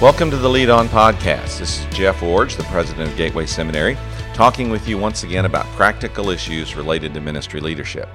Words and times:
Welcome 0.00 0.30
to 0.30 0.38
the 0.38 0.48
Lead 0.48 0.70
On 0.70 0.88
Podcast. 0.88 1.58
This 1.58 1.80
is 1.80 1.94
Jeff 1.94 2.20
Iorg, 2.20 2.56
the 2.56 2.62
president 2.64 3.10
of 3.10 3.18
Gateway 3.18 3.44
Seminary, 3.44 3.98
talking 4.32 4.70
with 4.70 4.88
you 4.88 4.96
once 4.96 5.24
again 5.24 5.44
about 5.44 5.66
practical 5.76 6.30
issues 6.30 6.74
related 6.74 7.12
to 7.12 7.20
ministry 7.20 7.60
leadership. 7.60 8.08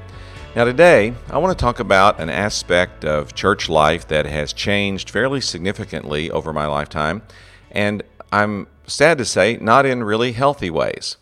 Now, 0.56 0.64
today, 0.64 1.14
I 1.30 1.38
want 1.38 1.56
to 1.56 1.62
talk 1.62 1.80
about 1.80 2.20
an 2.20 2.32
aspect 2.32 3.06
of 3.06 3.36
church 3.36 3.70
life 3.70 4.08
that 4.08 4.26
has 4.26 4.52
changed 4.52 5.12
fairly 5.12 5.40
significantly 5.40 6.32
over 6.32 6.52
my 6.52 6.66
lifetime, 6.66 7.22
and 7.70 8.02
I'm 8.32 8.66
sad 8.88 9.20
to 9.20 9.26
say, 9.26 9.58
not 9.62 9.86
in 9.86 10.04
really 10.04 10.32
healthy 10.32 10.72
ways. 10.72 11.18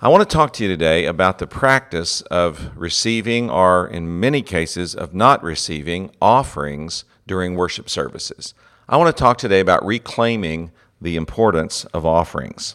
I 0.00 0.08
want 0.08 0.28
to 0.28 0.36
talk 0.36 0.52
to 0.54 0.64
you 0.64 0.68
today 0.68 1.06
about 1.06 1.38
the 1.38 1.46
practice 1.46 2.22
of 2.22 2.76
receiving, 2.76 3.50
or 3.50 3.86
in 3.86 4.18
many 4.18 4.42
cases, 4.42 4.96
of 4.96 5.14
not 5.14 5.44
receiving 5.44 6.10
offerings 6.20 7.04
during 7.24 7.54
worship 7.54 7.88
services. 7.88 8.52
I 8.88 8.96
want 8.96 9.14
to 9.14 9.20
talk 9.20 9.38
today 9.38 9.60
about 9.60 9.86
reclaiming 9.86 10.72
the 11.00 11.14
importance 11.14 11.84
of 11.86 12.04
offerings. 12.04 12.74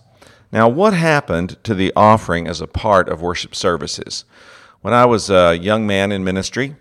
Now, 0.53 0.69
what 0.69 0.93
happened 0.93 1.61
to 1.65 1.75
the 1.75 1.91
offering 1.97 2.47
as 2.47 2.61
a 2.61 2.67
part 2.67 3.09
of 3.09 3.21
worship 3.21 3.53
services? 3.53 4.23
When 4.81 4.93
I 4.93 5.05
was 5.05 5.29
a 5.29 5.57
young 5.57 5.85
man 5.85 6.13
in 6.13 6.23
ministry, 6.23 6.75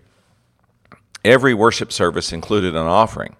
every 1.25 1.53
worship 1.53 1.91
service 1.91 2.31
included 2.31 2.73
an 2.73 2.87
offering. 2.87 3.35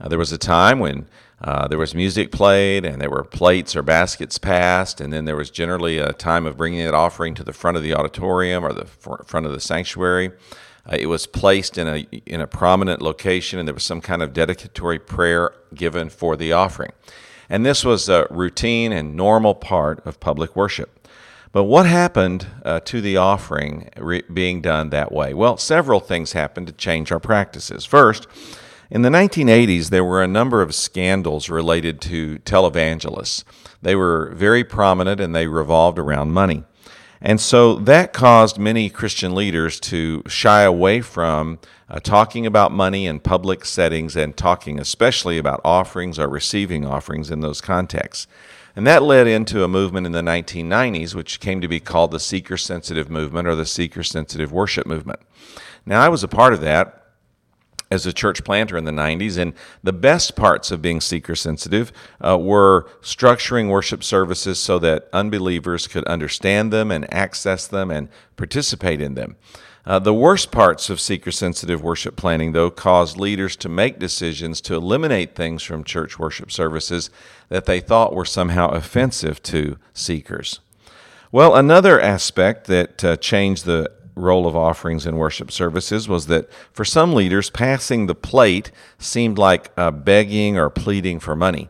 Uh, 0.00 0.08
there 0.08 0.18
was 0.18 0.30
a 0.30 0.38
time 0.38 0.78
when 0.78 1.08
uh, 1.40 1.66
there 1.66 1.78
was 1.78 1.92
music 1.92 2.30
played 2.30 2.84
and 2.84 3.00
there 3.00 3.10
were 3.10 3.24
plates 3.24 3.74
or 3.74 3.82
baskets 3.82 4.38
passed, 4.38 5.00
and 5.00 5.12
then 5.12 5.24
there 5.24 5.34
was 5.34 5.50
generally 5.50 5.98
a 5.98 6.12
time 6.12 6.46
of 6.46 6.56
bringing 6.56 6.84
that 6.84 6.94
offering 6.94 7.34
to 7.34 7.42
the 7.42 7.52
front 7.52 7.76
of 7.76 7.82
the 7.82 7.94
auditorium 7.94 8.64
or 8.64 8.72
the 8.72 8.84
front 8.84 9.44
of 9.44 9.50
the 9.50 9.60
sanctuary. 9.60 10.30
Uh, 10.90 10.96
it 10.98 11.06
was 11.06 11.26
placed 11.26 11.78
in 11.78 11.86
a 11.86 12.06
in 12.26 12.40
a 12.40 12.46
prominent 12.46 13.00
location, 13.00 13.58
and 13.58 13.68
there 13.68 13.74
was 13.74 13.84
some 13.84 14.00
kind 14.00 14.22
of 14.22 14.32
dedicatory 14.32 14.98
prayer 14.98 15.52
given 15.74 16.08
for 16.08 16.36
the 16.36 16.52
offering. 16.52 16.92
And 17.48 17.66
this 17.66 17.84
was 17.84 18.08
a 18.08 18.26
routine 18.30 18.92
and 18.92 19.14
normal 19.14 19.54
part 19.54 20.04
of 20.06 20.20
public 20.20 20.56
worship. 20.56 21.08
But 21.52 21.64
what 21.64 21.84
happened 21.84 22.46
uh, 22.64 22.80
to 22.80 23.02
the 23.02 23.18
offering 23.18 23.90
re- 23.98 24.22
being 24.32 24.62
done 24.62 24.88
that 24.90 25.12
way? 25.12 25.34
Well, 25.34 25.58
several 25.58 26.00
things 26.00 26.32
happened 26.32 26.66
to 26.68 26.72
change 26.72 27.12
our 27.12 27.20
practices. 27.20 27.84
First, 27.84 28.26
in 28.90 29.02
the 29.02 29.10
1980s, 29.10 29.90
there 29.90 30.04
were 30.04 30.22
a 30.22 30.26
number 30.26 30.62
of 30.62 30.74
scandals 30.74 31.50
related 31.50 32.00
to 32.02 32.38
televangelists. 32.40 33.44
They 33.82 33.94
were 33.94 34.32
very 34.34 34.64
prominent 34.64 35.20
and 35.20 35.34
they 35.34 35.46
revolved 35.46 35.98
around 35.98 36.32
money. 36.32 36.64
And 37.24 37.40
so 37.40 37.76
that 37.76 38.12
caused 38.12 38.58
many 38.58 38.90
Christian 38.90 39.34
leaders 39.34 39.78
to 39.80 40.24
shy 40.26 40.62
away 40.62 41.00
from 41.00 41.60
uh, 41.88 42.00
talking 42.00 42.46
about 42.46 42.72
money 42.72 43.06
in 43.06 43.20
public 43.20 43.64
settings 43.64 44.16
and 44.16 44.36
talking 44.36 44.80
especially 44.80 45.38
about 45.38 45.60
offerings 45.64 46.18
or 46.18 46.28
receiving 46.28 46.84
offerings 46.84 47.30
in 47.30 47.40
those 47.40 47.60
contexts. 47.60 48.26
And 48.74 48.86
that 48.88 49.04
led 49.04 49.28
into 49.28 49.62
a 49.62 49.68
movement 49.68 50.06
in 50.06 50.12
the 50.12 50.22
1990s, 50.22 51.14
which 51.14 51.38
came 51.38 51.60
to 51.60 51.68
be 51.68 51.78
called 51.78 52.10
the 52.10 52.18
seeker 52.18 52.56
sensitive 52.56 53.08
movement 53.08 53.46
or 53.46 53.54
the 53.54 53.66
seeker 53.66 54.02
sensitive 54.02 54.50
worship 54.50 54.86
movement. 54.86 55.20
Now, 55.86 56.00
I 56.00 56.08
was 56.08 56.24
a 56.24 56.28
part 56.28 56.54
of 56.54 56.60
that 56.62 57.01
as 57.92 58.06
a 58.06 58.12
church 58.12 58.42
planter 58.42 58.76
in 58.76 58.84
the 58.84 58.90
90s. 58.90 59.36
And 59.36 59.52
the 59.82 59.92
best 59.92 60.34
parts 60.34 60.70
of 60.70 60.80
being 60.80 61.00
seeker 61.00 61.36
sensitive 61.36 61.92
uh, 62.20 62.38
were 62.38 62.88
structuring 63.02 63.68
worship 63.68 64.02
services 64.02 64.58
so 64.58 64.78
that 64.78 65.08
unbelievers 65.12 65.86
could 65.86 66.04
understand 66.06 66.72
them 66.72 66.90
and 66.90 67.12
access 67.12 67.66
them 67.66 67.90
and 67.90 68.08
participate 68.36 69.00
in 69.00 69.14
them. 69.14 69.36
Uh, 69.84 69.98
the 69.98 70.14
worst 70.14 70.52
parts 70.52 70.88
of 70.88 71.00
seeker 71.00 71.32
sensitive 71.32 71.82
worship 71.82 72.16
planning, 72.16 72.52
though, 72.52 72.70
caused 72.70 73.18
leaders 73.18 73.56
to 73.56 73.68
make 73.68 73.98
decisions 73.98 74.60
to 74.60 74.74
eliminate 74.74 75.34
things 75.34 75.62
from 75.62 75.82
church 75.82 76.18
worship 76.18 76.52
services 76.52 77.10
that 77.48 77.66
they 77.66 77.80
thought 77.80 78.14
were 78.14 78.24
somehow 78.24 78.68
offensive 78.68 79.42
to 79.42 79.76
seekers. 79.92 80.60
Well, 81.32 81.56
another 81.56 82.00
aspect 82.00 82.68
that 82.68 83.04
uh, 83.04 83.16
changed 83.16 83.64
the 83.64 83.90
role 84.14 84.46
of 84.46 84.54
offerings 84.54 85.06
in 85.06 85.16
worship 85.16 85.50
services 85.50 86.08
was 86.08 86.26
that 86.26 86.52
for 86.72 86.84
some 86.84 87.14
leaders, 87.14 87.50
passing 87.50 88.06
the 88.06 88.14
plate 88.14 88.70
seemed 88.98 89.38
like 89.38 89.70
uh, 89.76 89.90
begging 89.90 90.58
or 90.58 90.70
pleading 90.70 91.20
for 91.20 91.34
money. 91.34 91.68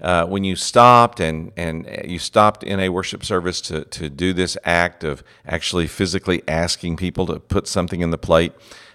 Uh, 0.00 0.26
when 0.26 0.42
you 0.42 0.56
stopped 0.56 1.20
and, 1.20 1.52
and 1.56 1.88
you 2.04 2.18
stopped 2.18 2.64
in 2.64 2.80
a 2.80 2.88
worship 2.88 3.24
service 3.24 3.60
to, 3.60 3.84
to 3.84 4.10
do 4.10 4.32
this 4.32 4.56
act 4.64 5.04
of 5.04 5.22
actually 5.46 5.86
physically 5.86 6.42
asking 6.48 6.96
people 6.96 7.24
to 7.24 7.38
put 7.38 7.68
something 7.68 8.00
in 8.00 8.10
the 8.10 8.18
plate, 8.18 8.52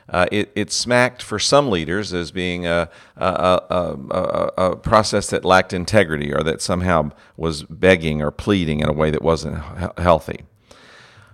uh, 0.09 0.25
it, 0.31 0.51
it, 0.55 0.71
smacked 0.71 1.21
for 1.21 1.37
some 1.37 1.69
leaders 1.69 2.13
as 2.13 2.31
being 2.31 2.65
a, 2.65 2.89
a, 3.17 3.61
a, 3.69 4.51
a, 4.57 4.75
process 4.75 5.29
that 5.29 5.43
lacked 5.43 5.73
integrity 5.73 6.33
or 6.33 6.43
that 6.43 6.61
somehow 6.61 7.09
was 7.35 7.63
begging 7.63 8.21
or 8.21 8.31
pleading 8.31 8.79
in 8.79 8.87
a 8.87 8.93
way 8.93 9.11
that 9.11 9.21
wasn't 9.21 9.61
healthy. 9.97 10.43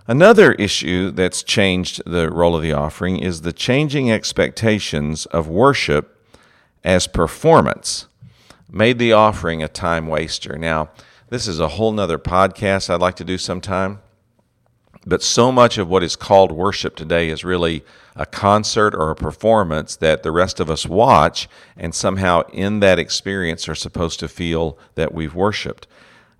Another 0.06 0.52
issue 0.52 1.10
that's 1.10 1.42
changed 1.42 2.02
the 2.04 2.30
role 2.30 2.54
of 2.54 2.60
the 2.60 2.74
offering 2.74 3.18
is 3.18 3.40
the 3.40 3.54
changing 3.54 4.10
expectations 4.10 5.24
of 5.26 5.48
worship 5.48 6.22
as 6.84 7.06
performance 7.06 8.06
made 8.70 8.98
the 8.98 9.14
offering 9.14 9.62
a 9.62 9.68
time 9.68 10.06
waster. 10.06 10.58
Now, 10.58 10.90
this 11.30 11.48
is 11.48 11.58
a 11.58 11.68
whole 11.68 11.90
nother 11.90 12.18
podcast 12.18 12.90
I'd 12.90 13.00
like 13.00 13.16
to 13.16 13.24
do 13.24 13.38
sometime. 13.38 14.00
But 15.06 15.22
so 15.22 15.50
much 15.50 15.78
of 15.78 15.88
what 15.88 16.02
is 16.02 16.16
called 16.16 16.52
worship 16.52 16.96
today 16.96 17.30
is 17.30 17.42
really 17.42 17.82
a 18.14 18.26
concert 18.26 18.94
or 18.94 19.10
a 19.10 19.16
performance 19.16 19.96
that 19.96 20.22
the 20.22 20.30
rest 20.30 20.60
of 20.60 20.68
us 20.68 20.86
watch, 20.86 21.48
and 21.78 21.94
somehow 21.94 22.42
in 22.52 22.80
that 22.80 22.98
experience 22.98 23.68
are 23.70 23.74
supposed 23.74 24.20
to 24.20 24.28
feel 24.28 24.78
that 24.96 25.14
we've 25.14 25.34
worshiped. 25.34 25.86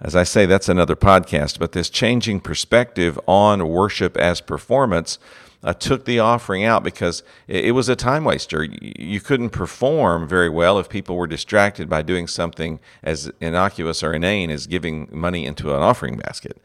As 0.01 0.17
I 0.17 0.25
say, 0.25 0.45
that's 0.47 0.69
another 0.69 0.97
podcast, 0.97 1.59
but 1.59 1.73
this 1.73 1.89
changing 1.89 2.41
perspective 2.41 3.19
on 3.27 3.69
worship 3.69 4.17
as 4.17 4.41
performance 4.41 5.19
uh, 5.63 5.73
took 5.73 6.05
the 6.05 6.19
offering 6.19 6.63
out 6.63 6.85
because 6.85 7.23
it, 7.49 7.67
it, 7.67 7.71
was 7.71 7.89
a 7.89 7.97
time 7.97 8.25
waster. 8.25 8.65
You 8.65 9.21
couldn't 9.21 9.51
perform 9.51 10.29
very 10.29 10.51
well 10.51 10.79
if 10.79 10.89
people 10.89 11.17
were 11.17 11.27
distracted 11.27 11.89
by 11.89 12.03
doing 12.03 12.27
something 12.27 12.81
as 13.03 13.33
innocuous 13.41 14.03
or 14.03 14.13
inane 14.13 14.51
as 14.51 14.67
giving 14.67 15.09
money 15.11 15.47
into 15.47 15.75
an 15.75 15.83
offering 15.83 16.19
basket. 16.19 16.61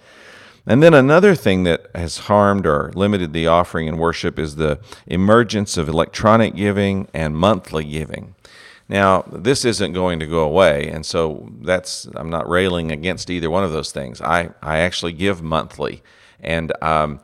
And 0.67 0.83
then 0.83 0.93
another 0.93 1.33
thing 1.33 1.63
that 1.63 1.89
has 1.95 2.19
harmed 2.19 2.67
or 2.67 2.91
limited 2.93 3.31
the 3.31 3.47
offering 3.47 3.87
in 3.87 3.97
worship 3.97 4.37
is 4.37 4.57
the 4.57 4.79
emergence 5.07 5.77
of 5.77 5.87
electronic 5.87 6.55
giving 6.55 7.07
and 7.13 7.37
monthly 7.37 7.85
giving. 7.85 8.35
Now, 8.89 9.21
this 9.31 9.65
isn't 9.65 9.93
going 9.93 10.19
to 10.19 10.25
go 10.25 10.39
away, 10.39 10.89
and 10.89 11.05
so 11.05 11.47
that's 11.61 12.07
I'm 12.15 12.31
not 12.31 12.49
railing 12.49 12.91
against 12.91 13.29
either 13.29 13.49
one 13.49 13.63
of 13.63 13.71
those 13.71 13.91
things. 13.91 14.19
I, 14.19 14.49
I 14.63 14.79
actually 14.79 15.13
give 15.13 15.43
monthly, 15.43 16.01
and 16.39 16.73
um, 16.81 17.19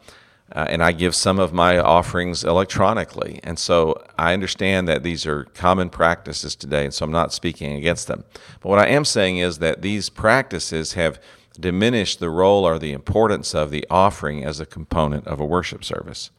uh, 0.51 0.67
and 0.69 0.83
I 0.83 0.91
give 0.91 1.15
some 1.15 1.39
of 1.39 1.53
my 1.53 1.79
offerings 1.79 2.43
electronically, 2.43 3.39
and 3.43 3.57
so 3.57 3.99
I 4.15 4.33
understand 4.33 4.87
that 4.87 5.01
these 5.01 5.25
are 5.25 5.45
common 5.45 5.89
practices 5.89 6.55
today, 6.55 6.85
and 6.85 6.93
so 6.93 7.03
I'm 7.03 7.11
not 7.11 7.33
speaking 7.33 7.73
against 7.73 8.07
them. 8.07 8.25
But 8.61 8.69
what 8.69 8.79
I 8.79 8.87
am 8.87 9.03
saying 9.03 9.39
is 9.39 9.57
that 9.57 9.81
these 9.81 10.09
practices 10.09 10.93
have 10.93 11.19
diminished 11.59 12.19
the 12.19 12.29
role 12.29 12.63
or 12.63 12.77
the 12.77 12.93
importance 12.93 13.55
of 13.55 13.71
the 13.71 13.87
offering 13.89 14.43
as 14.45 14.59
a 14.59 14.67
component 14.67 15.25
of 15.25 15.39
a 15.39 15.45
worship 15.45 15.83
service. 15.83 16.29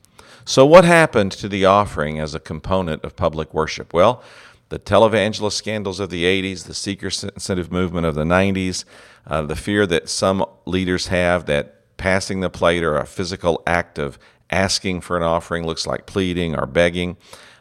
So, 0.44 0.64
what 0.64 0.84
happened 0.84 1.32
to 1.32 1.48
the 1.48 1.64
offering 1.64 2.20
as 2.20 2.32
a 2.32 2.38
component 2.38 3.02
of 3.02 3.16
public 3.16 3.52
worship? 3.52 3.92
Well, 3.92 4.22
the 4.68 4.78
televangelist 4.78 5.52
scandals 5.52 6.00
of 6.00 6.10
the 6.10 6.24
80s, 6.24 6.64
the 6.64 6.74
seeker 6.74 7.10
sensitive 7.10 7.70
movement 7.70 8.06
of 8.06 8.14
the 8.14 8.24
90s, 8.24 8.84
uh, 9.26 9.42
the 9.42 9.56
fear 9.56 9.86
that 9.86 10.08
some 10.08 10.44
leaders 10.64 11.06
have 11.08 11.46
that 11.46 11.96
passing 11.96 12.40
the 12.40 12.50
plate 12.50 12.82
or 12.82 12.96
a 12.96 13.06
physical 13.06 13.62
act 13.66 13.98
of 13.98 14.18
asking 14.50 15.00
for 15.00 15.16
an 15.16 15.22
offering 15.22 15.64
looks 15.64 15.86
like 15.86 16.06
pleading 16.06 16.56
or 16.56 16.66
begging, 16.66 17.16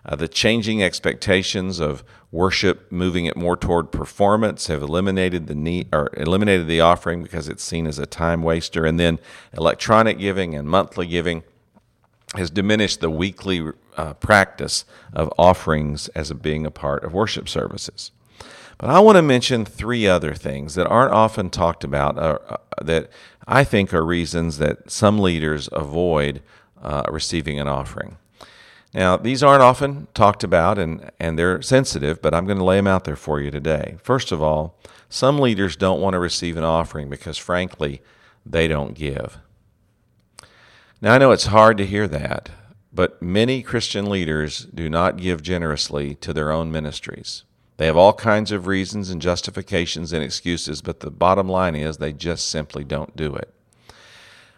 uh, 0.05 0.15
the 0.15 0.27
changing 0.27 0.83
expectations 0.83 1.79
of 1.79 2.03
worship, 2.31 2.91
moving 2.91 3.25
it 3.25 3.35
more 3.35 3.57
toward 3.57 3.91
performance, 3.91 4.67
have 4.67 4.83
eliminated 4.83 5.47
the 5.47 5.55
need 5.55 5.87
or 5.93 6.09
eliminated 6.17 6.67
the 6.67 6.81
offering 6.81 7.23
because 7.23 7.47
it's 7.47 7.63
seen 7.63 7.87
as 7.87 7.97
a 7.97 8.05
time 8.05 8.43
waster, 8.43 8.85
and 8.85 8.99
then 8.99 9.19
electronic 9.53 10.19
giving 10.19 10.53
and 10.53 10.67
monthly 10.67 11.07
giving 11.07 11.43
has 12.35 12.49
diminished 12.49 12.99
the 12.99 13.09
weekly 13.09 13.71
uh, 13.97 14.13
practice 14.15 14.85
of 15.13 15.33
offerings 15.37 16.07
as 16.09 16.31
being 16.33 16.65
a 16.65 16.71
part 16.71 17.03
of 17.03 17.13
worship 17.13 17.47
services. 17.49 18.11
But 18.77 18.89
I 18.89 18.99
want 18.99 19.15
to 19.17 19.21
mention 19.21 19.63
three 19.63 20.07
other 20.07 20.33
things 20.33 20.75
that 20.75 20.87
aren't 20.87 21.13
often 21.13 21.49
talked 21.49 21.83
about 21.83 22.17
uh, 22.17 22.39
uh, 22.47 22.57
that 22.81 23.09
I 23.47 23.63
think 23.63 23.93
are 23.93 24.05
reasons 24.05 24.57
that 24.57 24.91
some 24.91 25.19
leaders 25.19 25.69
avoid 25.71 26.41
uh, 26.81 27.03
receiving 27.09 27.59
an 27.59 27.67
offering. 27.67 28.17
Now, 28.93 29.17
these 29.17 29.43
aren't 29.43 29.61
often 29.61 30.07
talked 30.13 30.43
about 30.43 30.77
and, 30.77 31.11
and 31.19 31.37
they're 31.37 31.61
sensitive, 31.61 32.21
but 32.21 32.33
I'm 32.33 32.45
going 32.45 32.57
to 32.57 32.63
lay 32.63 32.77
them 32.77 32.87
out 32.87 33.03
there 33.03 33.17
for 33.17 33.41
you 33.41 33.51
today. 33.51 33.97
First 34.01 34.31
of 34.31 34.41
all, 34.41 34.77
some 35.09 35.39
leaders 35.39 35.75
don't 35.75 36.01
want 36.01 36.13
to 36.13 36.19
receive 36.19 36.57
an 36.57 36.63
offering 36.63 37.09
because, 37.09 37.37
frankly, 37.37 38.01
they 38.45 38.67
don't 38.67 38.93
give. 38.93 39.37
Now, 41.01 41.13
I 41.13 41.17
know 41.17 41.31
it's 41.31 41.47
hard 41.47 41.77
to 41.77 41.85
hear 41.85 42.07
that, 42.07 42.49
but 42.95 43.21
many 43.21 43.61
Christian 43.61 44.09
leaders 44.09 44.65
do 44.73 44.89
not 44.89 45.17
give 45.17 45.43
generously 45.43 46.15
to 46.15 46.33
their 46.33 46.51
own 46.51 46.71
ministries. 46.71 47.43
They 47.77 47.87
have 47.87 47.97
all 47.97 48.13
kinds 48.13 48.53
of 48.53 48.67
reasons 48.67 49.09
and 49.09 49.21
justifications 49.21 50.13
and 50.13 50.23
excuses, 50.23 50.81
but 50.81 51.01
the 51.01 51.11
bottom 51.11 51.49
line 51.49 51.75
is 51.75 51.97
they 51.97 52.13
just 52.13 52.47
simply 52.47 52.85
don't 52.85 53.15
do 53.17 53.35
it. 53.35 53.53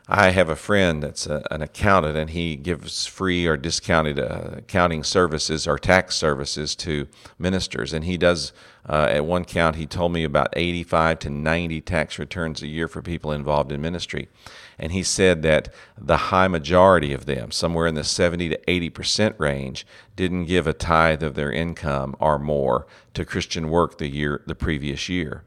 I 0.10 0.30
have 0.30 0.48
a 0.48 0.56
friend 0.56 1.04
that's 1.04 1.28
a, 1.28 1.44
an 1.52 1.62
accountant, 1.62 2.16
and 2.16 2.30
he 2.30 2.56
gives 2.56 3.06
free 3.06 3.46
or 3.46 3.58
discounted 3.58 4.20
uh, 4.20 4.52
accounting 4.58 5.04
services 5.04 5.68
or 5.68 5.78
tax 5.78 6.16
services 6.16 6.76
to 6.78 7.08
ministers. 7.38 7.92
And 7.92 8.06
he 8.06 8.18
does, 8.18 8.54
uh, 8.88 9.08
at 9.10 9.26
one 9.26 9.44
count, 9.44 9.76
he 9.76 9.86
told 9.86 10.14
me 10.14 10.24
about 10.24 10.54
85 10.54 11.20
to 11.20 11.30
90 11.30 11.82
tax 11.82 12.20
returns 12.20 12.62
a 12.62 12.68
year 12.68 12.88
for 12.88 13.02
people 13.02 13.34
involved 13.34 13.72
in 13.72 13.82
ministry. 13.82 14.30
And 14.80 14.92
he 14.92 15.04
said 15.04 15.42
that 15.42 15.74
the 15.98 16.18
high 16.18 16.48
majority 16.48 17.12
of 17.14 17.26
them, 17.26 17.52
somewhere 17.52 17.88
in 17.88 17.96
the 17.96 18.04
70 18.04 18.50
to 18.50 18.70
80 18.70 18.90
percent 18.92 19.36
range, 19.38 19.86
didn't 20.16 20.46
give 20.46 20.68
a 20.68 20.74
tithe 20.74 21.24
of 21.24 21.36
their 21.36 21.52
income 21.52 22.16
or 22.20 22.38
more 22.38 22.86
to 23.14 23.26
Christian 23.26 23.70
work 23.70 23.98
the 23.98 24.08
year 24.08 24.44
the 24.46 24.56
previous 24.56 25.10
year. 25.10 25.44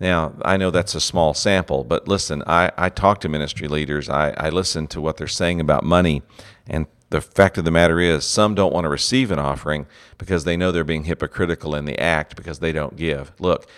Now, 0.00 0.34
I 0.42 0.56
know 0.56 0.70
that's 0.70 0.96
a 0.96 1.00
small 1.00 1.32
sample, 1.32 1.84
but 1.84 2.08
listen, 2.08 2.42
I, 2.46 2.72
I 2.76 2.88
talk 2.88 3.20
to 3.20 3.28
ministry 3.28 3.68
leaders, 3.68 4.08
I, 4.08 4.30
I 4.30 4.48
listen 4.48 4.88
to 4.88 5.00
what 5.00 5.16
they're 5.16 5.28
saying 5.28 5.60
about 5.60 5.84
money, 5.84 6.22
and 6.66 6.86
the 7.10 7.20
fact 7.20 7.58
of 7.58 7.64
the 7.64 7.70
matter 7.70 8.00
is, 8.00 8.24
some 8.24 8.54
don't 8.54 8.72
want 8.72 8.84
to 8.84 8.88
receive 8.88 9.30
an 9.30 9.38
offering 9.38 9.86
because 10.18 10.42
they 10.42 10.56
know 10.56 10.72
they're 10.72 10.82
being 10.82 11.04
hypocritical 11.04 11.74
in 11.76 11.84
the 11.84 12.00
act 12.00 12.34
because 12.34 12.58
they 12.58 12.72
don't 12.72 12.96
give. 12.96 13.32
Look, 13.38 13.68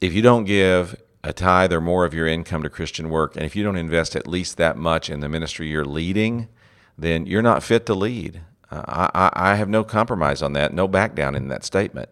if 0.00 0.12
you 0.12 0.22
don't 0.22 0.44
give 0.44 0.94
a 1.24 1.32
tithe 1.32 1.72
or 1.72 1.80
more 1.80 2.04
of 2.04 2.14
your 2.14 2.26
income 2.26 2.62
to 2.62 2.70
Christian 2.70 3.10
work, 3.10 3.36
and 3.36 3.44
if 3.44 3.56
you 3.56 3.64
don't 3.64 3.76
invest 3.76 4.14
at 4.14 4.26
least 4.26 4.56
that 4.56 4.76
much 4.76 5.10
in 5.10 5.20
the 5.20 5.28
ministry 5.28 5.68
you're 5.68 5.84
leading, 5.84 6.48
then 6.96 7.26
you're 7.26 7.42
not 7.42 7.62
fit 7.62 7.86
to 7.86 7.94
lead. 7.94 8.40
Uh, 8.70 9.08
I, 9.14 9.30
I 9.32 9.54
have 9.56 9.68
no 9.68 9.84
compromise 9.84 10.42
on 10.42 10.52
that, 10.52 10.72
no 10.72 10.86
back 10.86 11.14
down 11.14 11.34
in 11.34 11.48
that 11.48 11.64
statement. 11.64 12.08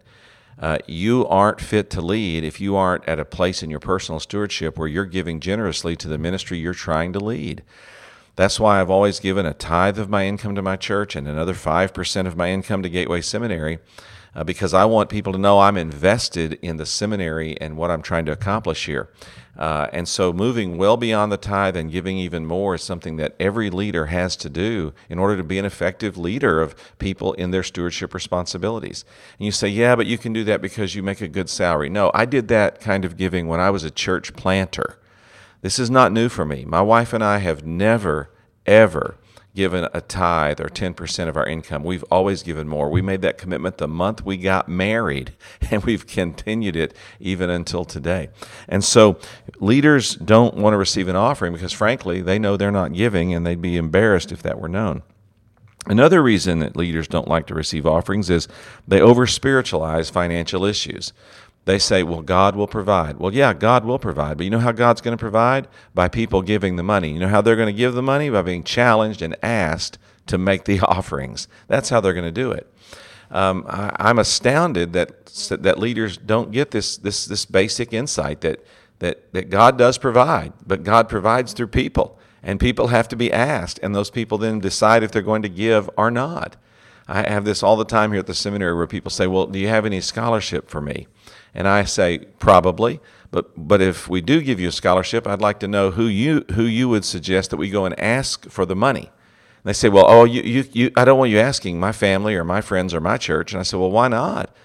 Uh, 0.59 0.79
you 0.87 1.25
aren't 1.27 1.61
fit 1.61 1.89
to 1.91 2.01
lead 2.01 2.43
if 2.43 2.59
you 2.59 2.75
aren't 2.75 3.07
at 3.07 3.19
a 3.19 3.25
place 3.25 3.61
in 3.61 3.69
your 3.69 3.79
personal 3.79 4.19
stewardship 4.19 4.77
where 4.77 4.87
you're 4.87 5.05
giving 5.05 5.39
generously 5.39 5.95
to 5.95 6.07
the 6.07 6.17
ministry 6.17 6.57
you're 6.57 6.73
trying 6.73 7.13
to 7.13 7.19
lead. 7.19 7.63
That's 8.35 8.59
why 8.59 8.81
I've 8.81 8.89
always 8.89 9.19
given 9.19 9.45
a 9.45 9.53
tithe 9.53 9.99
of 9.99 10.09
my 10.09 10.25
income 10.25 10.55
to 10.55 10.61
my 10.61 10.75
church 10.75 11.15
and 11.15 11.27
another 11.27 11.53
5% 11.53 12.27
of 12.27 12.35
my 12.35 12.49
income 12.49 12.81
to 12.81 12.89
Gateway 12.89 13.21
Seminary 13.21 13.79
uh, 14.37 14.43
because 14.43 14.71
I 14.71 14.85
want 14.85 15.09
people 15.09 15.33
to 15.33 15.39
know 15.39 15.59
I'm 15.59 15.77
invested 15.77 16.59
in 16.61 16.77
the 16.77 16.85
seminary 16.85 17.59
and 17.59 17.75
what 17.75 17.89
I'm 17.89 18.03
trying 18.03 18.25
to 18.27 18.31
accomplish 18.31 18.85
here. 18.85 19.09
Uh, 19.57 19.87
and 19.91 20.07
so, 20.07 20.31
moving 20.31 20.77
well 20.77 20.95
beyond 20.95 21.31
the 21.31 21.37
tithe 21.37 21.75
and 21.75 21.91
giving 21.91 22.19
even 22.19 22.45
more 22.45 22.75
is 22.75 22.83
something 22.83 23.15
that 23.15 23.35
every 23.39 23.71
leader 23.71 24.05
has 24.05 24.35
to 24.35 24.49
do 24.51 24.93
in 25.09 25.17
order 25.17 25.35
to 25.35 25.43
be 25.43 25.57
an 25.57 25.65
effective 25.65 26.15
leader 26.15 26.61
of 26.61 26.75
people 26.99 27.33
in 27.33 27.49
their 27.49 27.63
stewardship 27.63 28.13
responsibilities. 28.13 29.03
And 29.39 29.47
you 29.47 29.51
say, 29.51 29.67
yeah, 29.67 29.95
but 29.95 30.05
you 30.05 30.19
can 30.19 30.31
do 30.31 30.43
that 30.43 30.61
because 30.61 30.93
you 30.93 31.01
make 31.01 31.21
a 31.21 31.27
good 31.27 31.49
salary. 31.49 31.89
No, 31.89 32.11
I 32.13 32.25
did 32.25 32.49
that 32.49 32.79
kind 32.79 33.03
of 33.03 33.17
giving 33.17 33.47
when 33.47 33.59
I 33.59 33.71
was 33.71 33.83
a 33.83 33.89
church 33.89 34.35
planter. 34.35 34.99
This 35.61 35.79
is 35.79 35.89
not 35.89 36.11
new 36.11 36.29
for 36.29 36.45
me. 36.45 36.63
My 36.63 36.81
wife 36.81 37.11
and 37.11 37.23
I 37.23 37.39
have 37.39 37.65
never, 37.65 38.29
ever 38.67 39.17
given 39.57 39.89
a 39.91 40.01
tithe 40.01 40.61
or 40.61 40.69
10% 40.69 41.27
of 41.27 41.35
our 41.35 41.45
income. 41.47 41.83
We've 41.83 42.03
always 42.11 42.43
given 42.43 42.67
more. 42.67 42.91
We 42.91 43.01
made 43.01 43.23
that 43.23 43.39
commitment 43.39 43.79
the 43.79 43.87
month 43.87 44.23
we 44.23 44.37
got 44.37 44.69
married, 44.69 45.33
and 45.71 45.83
we've 45.83 46.05
continued 46.05 46.75
it 46.75 46.95
even 47.19 47.49
until 47.49 47.83
today. 47.83 48.29
And 48.69 48.85
so 48.85 49.17
leaders 49.59 50.13
don't 50.13 50.53
want 50.53 50.75
to 50.75 50.77
receive 50.77 51.07
an 51.07 51.15
offering 51.15 51.53
because, 51.53 51.73
frankly, 51.73 52.21
they 52.21 52.37
know 52.37 52.55
they're 52.55 52.71
not 52.71 52.93
giving 52.93 53.33
and 53.33 53.47
they'd 53.47 53.59
be 53.59 53.77
embarrassed 53.77 54.31
if 54.31 54.43
that 54.43 54.61
were 54.61 54.69
known. 54.69 55.01
Another 55.87 56.21
reason 56.21 56.59
that 56.59 56.75
leaders 56.75 57.07
don't 57.07 57.27
like 57.27 57.47
to 57.47 57.55
receive 57.55 57.87
offerings 57.87 58.29
is 58.29 58.47
they 58.87 59.01
over 59.01 59.25
spiritualize 59.25 60.11
financial 60.11 60.65
issues 60.65 61.13
they 61.67 61.77
say, 61.77 62.01
well, 62.01 62.21
God 62.21 62.55
will 62.55 62.67
provide. 62.67 63.17
Well, 63.17 63.33
yeah, 63.33 63.53
God 63.53 63.85
will 63.85 63.99
provide. 63.99 64.37
But 64.37 64.45
you 64.45 64.49
know 64.49 64.59
how 64.59 64.71
God's 64.71 65.01
going 65.01 65.15
to 65.15 65.21
provide? 65.21 65.67
By 65.93 66.07
people 66.07 66.41
giving 66.41 66.77
the 66.77 66.83
money. 66.83 67.11
You 67.11 67.19
know 67.19 67.27
how 67.27 67.41
they're 67.41 67.55
going 67.55 67.67
to 67.67 67.73
give 67.73 67.93
the 67.93 68.01
money? 68.01 68.29
By 68.29 68.41
being 68.41 68.63
challenged 68.63 69.21
and 69.21 69.35
asked 69.43 69.99
to 70.27 70.37
make 70.37 70.63
the 70.63 70.79
offerings. 70.81 71.47
That's 71.67 71.89
how 71.89 71.99
they're 71.99 72.13
going 72.13 72.25
to 72.25 72.31
do 72.31 72.51
it. 72.51 72.71
Um, 73.29 73.65
I, 73.67 74.09
am 74.09 74.19
astounded 74.19 74.93
that 74.93 75.25
that 75.49 75.77
leaders 75.77 76.15
don't 76.15 76.51
get 76.51 76.71
this 76.71 76.95
this 76.95 77.25
this 77.25 77.45
basic 77.45 77.91
insight 77.91 78.39
that 78.41 78.65
that 78.99 79.33
that 79.33 79.49
God 79.49 79.77
does 79.77 79.97
provide, 79.97 80.53
but 80.65 80.83
God 80.83 81.09
provides 81.09 81.51
through 81.51 81.67
people, 81.67 82.17
and 82.41 82.57
people 82.57 82.87
have 82.87 83.09
to 83.09 83.17
be 83.17 83.31
asked, 83.31 83.81
and 83.83 83.93
those 83.93 84.09
people 84.09 84.37
then 84.37 84.61
decide 84.61 85.03
if 85.03 85.11
they're 85.11 85.21
going 85.21 85.41
to 85.41 85.49
give 85.49 85.89
or 85.97 86.09
not. 86.09 86.55
I 87.09 87.29
have 87.29 87.43
this 87.43 87.63
all 87.63 87.75
the 87.75 87.85
time 87.85 88.11
here 88.11 88.19
at 88.19 88.27
the 88.27 88.33
seminary 88.33 88.73
where 88.73 88.87
people 88.87 89.11
say, 89.11 89.27
"Well, 89.27 89.47
do 89.47 89.59
you 89.59 89.67
have 89.67 89.85
any 89.85 89.99
scholarship 89.99 90.69
for 90.69 90.79
me?" 90.79 91.07
And 91.57 91.67
I 91.67 91.85
say, 91.85 92.19
probably. 92.37 92.99
But, 93.31 93.51
but 93.57 93.81
if 93.81 94.07
we 94.07 94.21
do 94.21 94.41
give 94.41 94.59
you 94.59 94.69
a 94.69 94.71
scholarship, 94.71 95.27
I'd 95.27 95.41
like 95.41 95.59
to 95.61 95.67
know 95.67 95.89
who 95.89 96.05
you, 96.05 96.45
who 96.53 96.63
you 96.63 96.87
would 96.87 97.03
suggest 97.03 97.49
that 97.49 97.57
we 97.57 97.71
go 97.71 97.83
and 97.83 97.99
ask 97.99 98.47
for 98.47 98.63
the 98.63 98.75
money. 98.75 99.09
And 99.09 99.63
they 99.63 99.73
say, 99.73 99.89
well, 99.89 100.05
oh, 100.07 100.23
you, 100.23 100.43
you, 100.43 100.65
you, 100.71 100.91
I 100.95 101.03
don't 101.03 101.17
want 101.17 101.31
you 101.31 101.39
asking 101.39 101.79
my 101.79 101.91
family 101.91 102.35
or 102.35 102.43
my 102.43 102.61
friends 102.61 102.93
or 102.93 103.01
my 103.01 103.17
church. 103.17 103.51
And 103.51 103.59
I 103.59 103.63
said, 103.63 103.79
well, 103.79 103.89
why 103.89 104.07
not? 104.07 104.55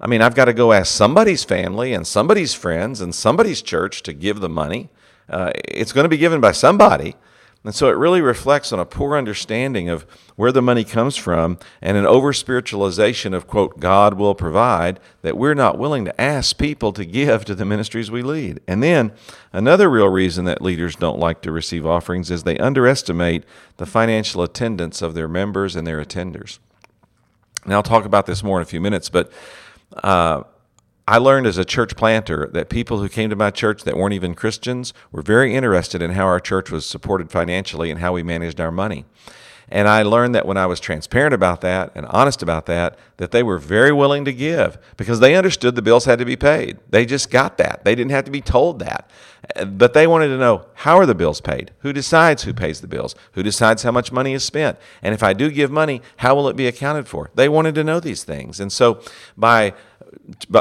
I 0.00 0.06
mean, 0.06 0.22
I've 0.22 0.36
got 0.36 0.44
to 0.44 0.52
go 0.52 0.72
ask 0.72 0.92
somebody's 0.92 1.42
family 1.42 1.92
and 1.92 2.06
somebody's 2.06 2.54
friends 2.54 3.00
and 3.00 3.12
somebody's 3.12 3.60
church 3.60 4.02
to 4.04 4.12
give 4.12 4.40
the 4.40 4.48
money. 4.48 4.90
Uh, 5.28 5.50
it's 5.54 5.92
going 5.92 6.04
to 6.04 6.08
be 6.08 6.16
given 6.16 6.40
by 6.40 6.52
somebody. 6.52 7.16
And 7.64 7.74
so 7.74 7.88
it 7.88 7.96
really 7.96 8.20
reflects 8.20 8.72
on 8.72 8.80
a 8.80 8.84
poor 8.84 9.16
understanding 9.16 9.88
of 9.88 10.02
where 10.34 10.50
the 10.50 10.60
money 10.62 10.82
comes 10.82 11.16
from 11.16 11.58
and 11.80 11.96
an 11.96 12.04
over 12.04 12.32
spiritualization 12.32 13.34
of, 13.34 13.46
quote, 13.46 13.78
God 13.78 14.14
will 14.14 14.34
provide, 14.34 14.98
that 15.22 15.38
we're 15.38 15.54
not 15.54 15.78
willing 15.78 16.04
to 16.06 16.20
ask 16.20 16.58
people 16.58 16.92
to 16.92 17.04
give 17.04 17.44
to 17.44 17.54
the 17.54 17.64
ministries 17.64 18.10
we 18.10 18.22
lead. 18.22 18.58
And 18.66 18.82
then 18.82 19.12
another 19.52 19.88
real 19.88 20.08
reason 20.08 20.44
that 20.46 20.60
leaders 20.60 20.96
don't 20.96 21.20
like 21.20 21.40
to 21.42 21.52
receive 21.52 21.86
offerings 21.86 22.32
is 22.32 22.42
they 22.42 22.58
underestimate 22.58 23.44
the 23.76 23.86
financial 23.86 24.42
attendance 24.42 25.00
of 25.00 25.14
their 25.14 25.28
members 25.28 25.76
and 25.76 25.86
their 25.86 26.04
attenders. 26.04 26.58
Now, 27.64 27.76
I'll 27.76 27.82
talk 27.84 28.04
about 28.04 28.26
this 28.26 28.42
more 28.42 28.58
in 28.58 28.62
a 28.62 28.66
few 28.66 28.80
minutes, 28.80 29.08
but 29.08 29.30
uh, 30.02 30.42
I 31.06 31.18
learned 31.18 31.48
as 31.48 31.58
a 31.58 31.64
church 31.64 31.96
planter 31.96 32.48
that 32.52 32.68
people 32.68 33.00
who 33.00 33.08
came 33.08 33.28
to 33.30 33.36
my 33.36 33.50
church 33.50 33.82
that 33.82 33.96
weren't 33.96 34.14
even 34.14 34.34
Christians 34.34 34.94
were 35.10 35.22
very 35.22 35.54
interested 35.54 36.00
in 36.00 36.12
how 36.12 36.26
our 36.26 36.38
church 36.38 36.70
was 36.70 36.86
supported 36.86 37.30
financially 37.30 37.90
and 37.90 37.98
how 37.98 38.12
we 38.12 38.22
managed 38.22 38.60
our 38.60 38.70
money. 38.70 39.04
And 39.72 39.88
I 39.88 40.02
learned 40.02 40.34
that 40.34 40.44
when 40.44 40.58
I 40.58 40.66
was 40.66 40.80
transparent 40.80 41.32
about 41.32 41.62
that 41.62 41.92
and 41.94 42.04
honest 42.04 42.42
about 42.42 42.66
that, 42.66 42.98
that 43.16 43.30
they 43.30 43.42
were 43.42 43.56
very 43.56 43.90
willing 43.90 44.26
to 44.26 44.32
give 44.32 44.76
because 44.98 45.18
they 45.18 45.34
understood 45.34 45.76
the 45.76 45.82
bills 45.82 46.04
had 46.04 46.18
to 46.18 46.26
be 46.26 46.36
paid. 46.36 46.78
They 46.90 47.06
just 47.06 47.30
got 47.30 47.56
that. 47.56 47.82
They 47.82 47.94
didn't 47.94 48.10
have 48.10 48.26
to 48.26 48.30
be 48.30 48.42
told 48.42 48.80
that. 48.80 49.08
But 49.66 49.94
they 49.94 50.06
wanted 50.06 50.28
to 50.28 50.36
know 50.36 50.66
how 50.74 50.98
are 50.98 51.06
the 51.06 51.14
bills 51.14 51.40
paid? 51.40 51.70
Who 51.78 51.94
decides 51.94 52.42
who 52.42 52.52
pays 52.52 52.82
the 52.82 52.86
bills? 52.86 53.14
Who 53.32 53.42
decides 53.42 53.82
how 53.82 53.92
much 53.92 54.12
money 54.12 54.34
is 54.34 54.44
spent? 54.44 54.78
And 55.00 55.14
if 55.14 55.22
I 55.22 55.32
do 55.32 55.50
give 55.50 55.70
money, 55.70 56.02
how 56.18 56.34
will 56.34 56.48
it 56.48 56.56
be 56.56 56.66
accounted 56.66 57.08
for? 57.08 57.30
They 57.34 57.48
wanted 57.48 57.74
to 57.76 57.84
know 57.84 57.98
these 57.98 58.24
things. 58.24 58.60
And 58.60 58.70
so 58.70 59.00
by 59.38 59.72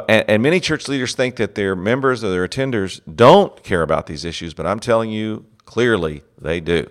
and 0.07 0.41
many 0.41 0.61
church 0.61 0.87
leaders 0.87 1.15
think 1.15 1.35
that 1.35 1.55
their 1.55 1.75
members 1.75 2.23
or 2.23 2.29
their 2.29 2.47
attenders 2.47 3.01
don't 3.13 3.61
care 3.61 3.81
about 3.81 4.05
these 4.05 4.23
issues, 4.23 4.53
but 4.53 4.65
I'm 4.65 4.79
telling 4.79 5.11
you 5.11 5.45
clearly 5.65 6.23
they 6.39 6.61
do. 6.61 6.89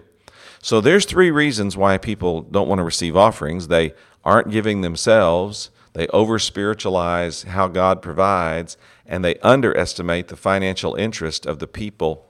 So 0.63 0.81
there's 0.81 1.07
three 1.07 1.31
reasons 1.31 1.77
why 1.77 1.97
people 1.99 2.43
don't 2.43 2.69
want 2.69 2.79
to 2.79 2.85
receive 2.85 3.17
offerings. 3.17 3.69
They 3.69 3.95
aren't 4.25 4.51
giving 4.51 4.83
themselves, 4.83 5.71
they 5.95 6.07
over 6.09 6.39
spiritualize 6.39 7.45
how 7.45 7.69
God 7.69 8.03
provides, 8.03 8.77
and 9.07 9.25
they 9.25 9.37
underestimate 9.37 10.29
the 10.29 10.37
financial 10.37 10.95
interest 10.95 11.47
of 11.47 11.59
the 11.59 11.67
people 11.67 12.27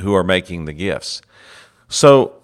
who 0.00 0.14
are 0.14 0.22
making 0.22 0.66
the 0.66 0.72
gifts. 0.72 1.22
So 1.88 2.34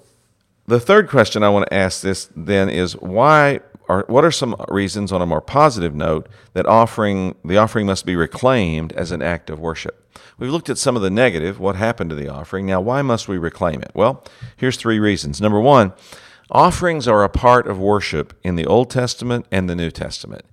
the 0.67 0.81
third 0.81 1.09
question 1.09 1.43
I 1.43 1.49
want 1.51 1.69
to 1.69 1.75
ask 1.75 2.01
this 2.01 2.29
then 2.35 2.69
is 2.69 2.95
why 2.97 3.61
are 3.89 4.05
what 4.09 4.25
are 4.25 4.31
some 4.31 4.57
reasons 4.69 5.13
on 5.13 5.23
a 5.23 5.27
more 5.27 5.41
positive 5.41 5.95
note 5.95 6.29
that 6.55 6.67
offering 6.67 7.37
the 7.45 7.57
offering 7.57 7.87
must 7.87 8.07
be 8.07 8.17
reclaimed 8.17 8.93
as 8.93 9.11
an 9.11 9.23
act 9.23 9.51
of 9.51 9.61
worship? 9.61 10.03
We've 10.39 10.51
looked 10.51 10.69
at 10.69 10.79
some 10.79 10.97
of 10.97 11.03
the 11.03 11.11
negative, 11.11 11.59
what 11.59 11.77
happened 11.77 12.11
to 12.11 12.17
the 12.17 12.29
offering. 12.29 12.67
Now, 12.67 12.81
why 12.81 13.03
must 13.03 13.29
we 13.29 13.39
reclaim 13.39 13.83
it? 13.83 13.91
Well, 13.95 14.23
here's 14.57 14.77
three 14.77 14.99
reasons. 14.99 15.41
Number 15.41 15.61
one, 15.61 15.93
offerings 16.51 17.09
are 17.09 17.25
a 17.25 17.29
part 17.29 17.67
of 17.67 17.79
worship 17.79 18.39
in 18.43 18.57
the 18.57 18.67
Old 18.67 18.91
Testament 18.91 19.47
and 19.51 19.69
the 19.69 19.77
New 19.77 19.91
Testament. 19.91 20.45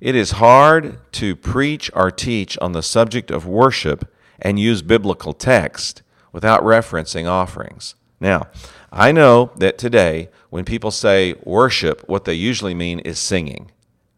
It 0.00 0.14
is 0.14 0.32
hard 0.32 0.98
to 1.12 1.36
preach 1.36 1.90
or 1.94 2.10
teach 2.10 2.56
on 2.58 2.72
the 2.72 2.82
subject 2.82 3.30
of 3.30 3.46
worship 3.46 4.10
and 4.38 4.58
use 4.58 4.82
biblical 4.82 5.32
text 5.32 6.02
without 6.32 6.62
referencing 6.62 7.28
offerings. 7.28 7.94
Now, 8.20 8.48
I 8.92 9.12
know 9.12 9.52
that 9.56 9.78
today, 9.78 10.30
when 10.50 10.64
people 10.64 10.90
say 10.90 11.34
worship, 11.44 12.08
what 12.08 12.24
they 12.24 12.34
usually 12.34 12.74
mean 12.74 12.98
is 13.00 13.18
singing. 13.18 13.70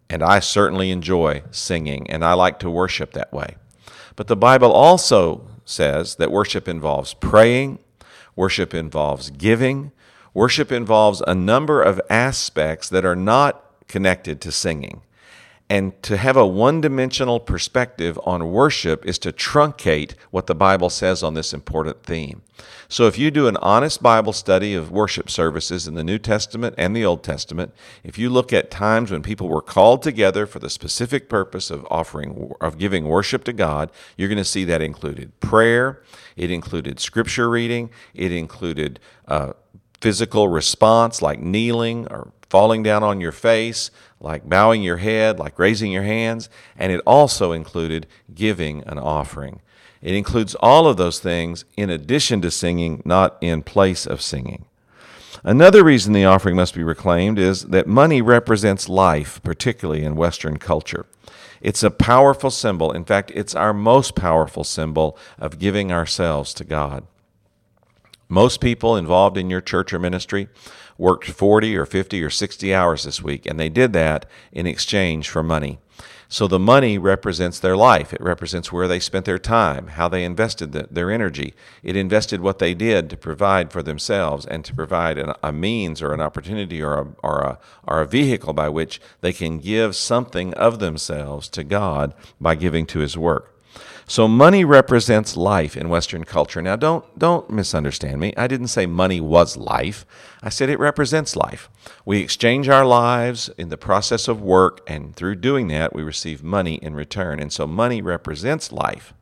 And 0.09 0.23
I 0.23 0.41
certainly 0.41 0.91
enjoy 0.91 1.43
singing, 1.51 2.11
and 2.11 2.25
I 2.25 2.35
like 2.35 2.59
to 2.61 2.71
worship 2.71 3.13
that 3.13 3.33
way. 3.33 3.57
But 4.17 4.29
the 4.29 4.37
Bible 4.37 4.73
also 4.73 5.47
says 5.65 6.17
that 6.17 6.31
worship 6.31 6.69
involves 6.69 7.15
praying, 7.15 7.79
worship 8.37 8.75
involves 8.75 9.31
giving, 9.31 9.93
worship 10.35 10.73
involves 10.73 11.23
a 11.27 11.35
number 11.35 11.83
of 11.83 12.01
aspects 12.09 12.89
that 12.89 13.05
are 13.05 13.17
not 13.17 13.65
connected 13.89 14.41
to 14.41 14.53
singing. 14.53 15.03
And 15.73 16.03
to 16.03 16.19
have 16.19 16.37
a 16.37 16.47
one 16.47 16.83
dimensional 16.83 17.41
perspective 17.41 18.21
on 18.25 18.53
worship 18.53 19.07
is 19.07 19.19
to 19.21 19.33
truncate 19.33 20.13
what 20.31 20.47
the 20.47 20.55
Bible 20.55 20.91
says 20.91 21.23
on 21.23 21.33
this 21.33 21.55
important 21.55 22.03
theme. 22.03 22.43
So, 22.91 23.07
if 23.07 23.17
you 23.17 23.31
do 23.31 23.49
an 23.49 23.57
honest 23.57 24.03
Bible 24.03 24.35
study 24.35 24.75
of 24.75 24.91
worship 24.91 25.31
services 25.31 25.89
in 25.89 25.95
the 25.95 26.05
New 26.05 26.19
Testament 26.19 26.75
and 26.77 26.95
the 26.95 27.07
Old 27.07 27.25
Testament, 27.25 27.73
if 28.05 28.19
you 28.19 28.29
look 28.29 28.53
at 28.53 28.71
times 28.71 29.11
when 29.11 29.23
people 29.23 29.49
were 29.49 29.63
called 29.63 30.03
together 30.03 30.45
for 30.45 30.59
the 30.59 30.69
specific 30.69 31.31
purpose 31.31 31.71
of 31.71 31.87
offering, 31.91 32.53
of 32.61 32.77
giving 32.77 33.07
worship 33.07 33.43
to 33.45 33.55
God, 33.55 33.91
you're 34.19 34.29
going 34.29 34.37
to 34.37 34.45
see 34.45 34.65
that 34.65 34.83
included 34.83 35.41
prayer, 35.41 36.03
it 36.37 36.51
included 36.51 37.01
scripture 37.01 37.49
reading, 37.49 37.89
it 38.13 38.31
included 38.31 39.01
uh, 39.27 39.55
physical 40.03 40.49
response 40.49 41.23
like 41.23 41.41
kneeling 41.41 42.07
or 42.11 42.33
falling 42.51 42.83
down 42.83 43.03
on 43.03 43.21
your 43.21 43.33
face, 43.33 43.91
like 44.21 44.47
bowing 44.47 44.83
your 44.83 44.99
head, 44.99 45.39
like 45.39 45.59
raising 45.59 45.91
your 45.91 46.03
hands, 46.03 46.51
and 46.77 46.93
it 46.93 47.01
also 47.07 47.53
included 47.53 48.07
giving 48.35 48.83
an 48.85 48.99
offering. 48.99 49.61
It 50.03 50.15
includes 50.15 50.57
all 50.57 50.89
of 50.89 50.97
those 50.97 51.21
things 51.21 51.65
in 51.77 51.89
addition 51.89 52.43
to 52.43 52.51
singing, 52.51 53.01
not 53.05 53.39
in 53.41 53.63
place 53.63 54.05
of 54.05 54.21
singing. 54.21 54.67
Another 55.45 55.83
reason 55.83 56.13
the 56.13 56.25
offering 56.25 56.57
must 56.57 56.75
be 56.75 56.83
reclaimed 56.85 57.39
is 57.39 57.63
that 57.67 57.87
money 57.87 58.21
represents 58.21 58.89
life, 58.89 59.41
particularly 59.43 60.05
in 60.05 60.17
Western 60.17 60.59
culture. 60.59 61.07
It's 61.61 61.85
a 61.85 61.91
powerful 61.91 62.51
symbol. 62.51 62.91
In 62.91 63.05
fact, 63.05 63.31
it's 63.35 63.55
our 63.55 63.73
most 63.73 64.17
powerful 64.17 64.65
symbol 64.65 65.17
of 65.39 65.61
giving 65.61 65.93
ourselves 65.93 66.53
to 66.55 66.65
God. 66.65 67.07
Most 68.33 68.63
people 68.63 68.97
involved 68.97 69.37
in 69.37 69.51
your 69.51 69.61
church 69.61 69.93
or 69.93 69.99
ministry 69.99 70.49
worked 70.97 71.31
40 71.31 71.77
or 71.77 71.85
50 71.85 72.23
or 72.23 72.31
60 72.31 72.75
hours 72.75 73.05
this 73.05 73.21
week, 73.21 73.45
and 73.45 73.61
they 73.61 73.69
did 73.69 73.93
that 73.93 74.25
in 74.53 74.67
exchange 74.67 75.29
for 75.29 75.43
money. 75.43 75.81
So 76.31 76.47
the 76.49 76.59
money 76.59 76.97
represents 76.97 77.59
their 77.59 77.77
life. 77.77 78.15
It 78.15 78.23
represents 78.23 78.73
where 78.73 78.89
they 78.89 79.01
spent 79.01 79.27
their 79.27 79.39
time, 79.39 79.89
how 79.89 80.09
they 80.09 80.25
invested 80.25 80.73
the, 80.73 80.89
their 80.91 81.11
energy. 81.11 81.53
It 81.83 81.95
invested 81.95 82.41
what 82.41 82.59
they 82.59 82.73
did 82.73 83.11
to 83.11 83.19
provide 83.19 83.71
for 83.71 83.83
themselves 83.83 84.47
and 84.47 84.65
to 84.65 84.75
provide 84.75 85.19
an, 85.19 85.35
a 85.43 85.53
means 85.53 86.01
or 86.01 86.15
an 86.15 86.23
opportunity 86.23 86.81
or 86.81 86.95
a, 86.95 87.07
or, 87.23 87.41
a, 87.41 87.59
or 87.87 88.01
a 88.01 88.07
vehicle 88.07 88.55
by 88.55 88.71
which 88.71 88.99
they 89.21 89.35
can 89.35 89.59
give 89.59 89.95
something 89.95 90.55
of 90.55 90.79
themselves 90.79 91.51
to 91.51 91.63
God 91.65 92.15
by 92.41 92.55
giving 92.55 92.87
to 92.87 93.01
His 93.01 93.19
work. 93.19 93.52
So 94.07 94.29
money 94.29 94.65
represents 94.65 95.37
life 95.37 95.77
in 95.77 95.89
Western 95.89 96.25
culture. 96.25 96.61
Now 96.61 96.77
don't 96.77 97.19
don't 97.19 97.49
misunderstand 97.51 98.21
me. 98.21 98.35
I 98.37 98.47
didn't 98.47 98.69
say 98.69 98.87
money 98.87 99.21
was 99.21 99.57
life. 99.57 100.05
I 100.43 100.49
said 100.49 100.69
it 100.69 100.79
represents 100.79 101.37
life. 101.37 101.71
We 102.05 102.19
exchange 102.19 102.69
our 102.69 102.85
lives 102.85 103.49
in 103.57 103.69
the 103.69 103.79
process 103.79 104.29
of 104.29 104.43
work 104.43 104.81
and 104.87 105.15
through 105.15 105.37
doing 105.37 105.69
that 105.69 105.95
we 105.95 106.03
receive 106.03 106.43
money 106.43 106.75
in 106.77 106.95
return. 106.95 107.41
And 107.41 107.53
so 107.53 107.67
money 107.67 108.03
represents 108.03 108.73
life. 108.73 109.15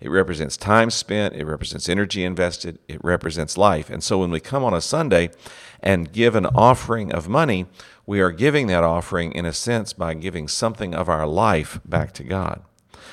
It 0.00 0.10
represents 0.10 0.56
time 0.56 0.90
spent, 0.90 1.34
it 1.34 1.46
represents 1.46 1.88
energy 1.88 2.22
invested, 2.22 2.78
it 2.86 3.02
represents 3.02 3.56
life. 3.56 3.88
And 3.88 4.02
so 4.04 4.18
when 4.18 4.30
we 4.30 4.40
come 4.40 4.62
on 4.62 4.74
a 4.74 4.80
Sunday 4.80 5.30
and 5.80 6.12
give 6.12 6.34
an 6.34 6.46
offering 6.46 7.12
of 7.12 7.28
money, 7.28 7.66
we 8.04 8.20
are 8.20 8.30
giving 8.30 8.66
that 8.66 8.84
offering 8.84 9.32
in 9.32 9.46
a 9.46 9.52
sense 9.52 9.92
by 9.92 10.14
giving 10.14 10.48
something 10.48 10.94
of 10.94 11.08
our 11.08 11.26
life 11.26 11.80
back 11.84 12.12
to 12.12 12.24
God. 12.24 12.62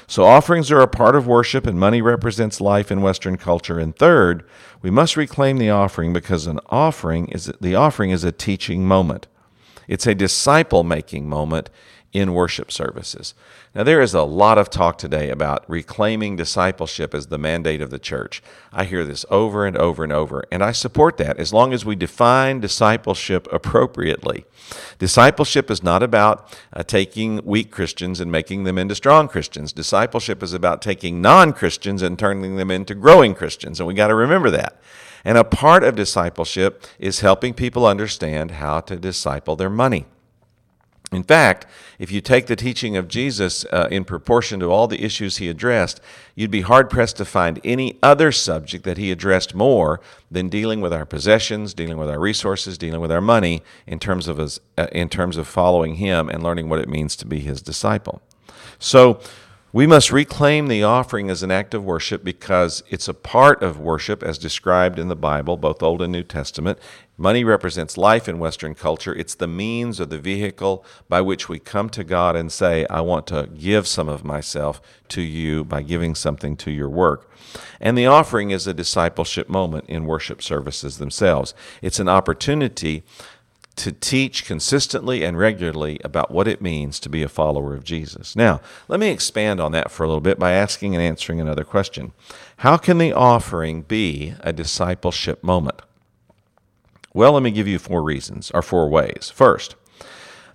So 0.08 0.24
offerings 0.24 0.72
are 0.72 0.82
a 0.82 0.88
part 0.88 1.16
of 1.16 1.28
worship, 1.28 1.66
and 1.66 1.80
money 1.80 2.02
represents 2.02 2.62
life 2.62 2.92
in 2.92 3.02
Western 3.02 3.38
culture. 3.38 3.80
And 3.80 3.96
third, 3.96 4.46
we 4.82 4.90
must 4.90 5.18
reclaim 5.18 5.58
the 5.58 5.70
offering 5.70 6.14
because 6.14 6.48
an 6.48 6.60
offering 6.70 7.28
is 7.30 7.52
the 7.62 7.76
offering 7.76 8.12
is 8.12 8.24
a 8.24 8.32
teaching 8.32 8.86
moment. 8.86 9.28
It's 9.88 10.08
a 10.08 10.16
disciple 10.16 10.84
making 10.84 11.28
moment 11.28 11.70
in 12.14 12.34
worship 12.34 12.72
services. 12.72 13.34
Now, 13.74 13.84
there 13.84 14.02
is 14.02 14.14
a 14.14 14.22
lot 14.22 14.60
of 14.60 14.70
talk 14.70 15.00
today 15.00 15.32
about 15.32 15.68
reclaiming 15.68 16.36
discipleship 16.36 17.16
as 17.16 17.28
the 17.28 17.40
mandate 17.40 17.82
of 17.82 17.90
the 17.90 17.98
church. 17.98 18.44
I 18.72 18.84
hear 18.84 19.04
this 19.04 19.26
over 19.32 19.66
and 19.66 19.76
over 19.76 20.04
and 20.04 20.14
over, 20.14 20.44
and 20.52 20.64
I 20.64 20.74
support 20.74 21.18
that 21.18 21.40
as 21.40 21.52
long 21.52 21.74
as 21.74 21.84
we 21.84 21.96
define 21.96 22.60
discipleship 22.60 23.48
appropriately. 23.52 24.46
Discipleship 25.00 25.72
is 25.72 25.82
not 25.82 26.04
about 26.04 26.56
uh, 26.72 26.84
taking 26.84 27.44
weak 27.44 27.72
Christians 27.72 28.20
and 28.20 28.32
making 28.32 28.64
them 28.64 28.78
into 28.78 28.94
strong 28.94 29.28
Christians. 29.28 29.74
Discipleship 29.74 30.44
is 30.44 30.54
about 30.54 30.84
taking 30.84 31.20
non 31.20 31.52
Christians 31.52 32.04
and 32.04 32.18
turning 32.18 32.58
them 32.58 32.70
into 32.70 32.94
growing 32.94 33.34
Christians, 33.34 33.80
and 33.80 33.88
we 33.88 33.96
got 33.96 34.08
to 34.10 34.16
remember 34.16 34.52
that. 34.52 34.80
And 35.26 35.36
a 35.36 35.44
part 35.44 35.84
of 35.84 35.96
discipleship 35.96 36.86
is 37.00 37.22
helping 37.22 37.56
people 37.56 37.88
understand 37.88 38.52
how 38.52 38.82
to 38.82 38.98
disciple 38.98 39.56
their 39.56 39.70
money. 39.70 40.06
In 41.14 41.24
fact, 41.24 41.66
if 42.00 42.12
you 42.12 42.22
take 42.22 42.48
the 42.48 42.56
teaching 42.56 42.98
of 42.98 43.08
Jesus 43.08 43.66
uh, 43.72 43.88
in 43.92 44.04
proportion 44.04 44.60
to 44.60 44.72
all 44.72 44.88
the 44.88 45.04
issues 45.04 45.38
he 45.38 45.50
addressed, 45.50 46.02
you'd 46.36 46.52
be 46.52 46.62
hard 46.62 46.90
pressed 46.90 47.18
to 47.18 47.26
find 47.26 47.60
any 47.64 47.98
other 48.02 48.32
subject 48.32 48.84
that 48.86 48.98
he 48.98 49.12
addressed 49.12 49.54
more 49.54 50.02
than 50.32 50.50
dealing 50.50 50.82
with 50.82 50.94
our 50.94 51.06
possessions, 51.06 51.74
dealing 51.74 51.98
with 51.98 52.10
our 52.10 52.20
resources, 52.20 52.78
dealing 52.78 53.02
with 53.02 53.12
our 53.12 53.22
money 53.22 53.62
in 53.86 54.00
terms 54.00 54.28
of 54.28 54.38
his, 54.38 54.60
uh, 54.78 54.88
in 54.92 55.10
terms 55.10 55.38
of 55.38 55.48
following 55.48 55.96
him 55.96 56.30
and 56.30 56.44
learning 56.44 56.70
what 56.70 56.80
it 56.80 56.90
means 56.90 57.16
to 57.16 57.26
be 57.26 57.40
his 57.40 57.62
disciple. 57.62 58.22
So, 58.80 59.20
we 59.74 59.88
must 59.88 60.12
reclaim 60.12 60.68
the 60.68 60.84
offering 60.84 61.32
as 61.32 61.42
an 61.42 61.50
act 61.50 61.74
of 61.74 61.84
worship 61.84 62.24
because 62.24 62.84
it's 62.90 63.08
a 63.08 63.14
part 63.14 63.64
of 63.64 63.80
worship 63.80 64.22
as 64.22 64.38
described 64.38 65.00
in 65.00 65.08
the 65.08 65.16
Bible, 65.16 65.58
both 65.58 65.82
Old 65.82 66.04
and 66.04 66.12
New 66.12 66.22
Testament. 66.22 66.78
Money 67.18 67.44
represents 67.44 67.98
life 67.98 68.30
in 68.30 68.38
Western 68.38 68.76
culture. 68.76 69.16
It's 69.16 69.34
the 69.34 69.48
means 69.48 70.00
or 70.00 70.06
the 70.06 70.20
vehicle 70.20 70.86
by 71.10 71.22
which 71.22 71.50
we 71.50 71.58
come 71.58 71.90
to 71.90 72.04
God 72.04 72.36
and 72.36 72.52
say, 72.52 72.86
I 72.88 73.02
want 73.02 73.26
to 73.28 73.50
give 73.58 73.88
some 73.88 74.10
of 74.10 74.24
myself 74.24 74.80
to 75.10 75.24
you 75.24 75.64
by 75.64 75.82
giving 75.82 76.14
something 76.14 76.56
to 76.58 76.72
your 76.72 76.90
work. 76.90 77.32
And 77.82 77.98
the 77.98 78.06
offering 78.06 78.52
is 78.52 78.68
a 78.68 78.76
discipleship 78.76 79.50
moment 79.50 79.86
in 79.88 80.06
worship 80.06 80.44
services 80.44 81.00
themselves. 81.00 81.56
It's 81.82 82.00
an 82.00 82.10
opportunity 82.10 83.04
to 83.76 83.92
teach 83.92 84.46
consistently 84.46 85.24
and 85.24 85.38
regularly 85.38 86.00
about 86.04 86.32
what 86.32 86.48
it 86.48 86.62
means 86.62 87.00
to 87.00 87.10
be 87.10 87.24
a 87.24 87.30
follower 87.30 87.74
of 87.74 87.84
Jesus. 87.84 88.36
Now, 88.36 88.62
let 88.88 89.00
me 89.00 89.10
expand 89.10 89.60
on 89.60 89.72
that 89.72 89.90
for 89.90 90.04
a 90.04 90.08
little 90.08 90.22
bit 90.22 90.38
by 90.38 90.52
asking 90.52 90.94
and 90.96 91.04
answering 91.04 91.42
another 91.42 91.64
question. 91.64 92.14
How 92.58 92.78
can 92.78 93.00
the 93.00 93.14
offering 93.14 93.82
be 93.82 94.36
a 94.42 94.54
discipleship 94.54 95.44
moment? 95.44 95.82
Well, 97.14 97.34
let 97.34 97.44
me 97.44 97.52
give 97.52 97.68
you 97.68 97.80
four 97.80 98.04
reasons 98.04 98.52
or 98.52 98.62
four 98.62 98.90
ways. 98.90 99.32
First, 99.34 99.76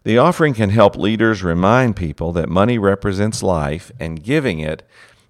the 0.05 0.19
offering 0.19 0.55
can 0.55 0.71
help 0.71 0.97
leaders 0.97 1.43
remind 1.43 1.97
people 1.97 2.33
that 2.33 2.49
money 2.49 2.79
represents 2.79 3.43
life 3.43 3.91
and 3.99 4.23
giving 4.23 4.61
it 4.61 4.83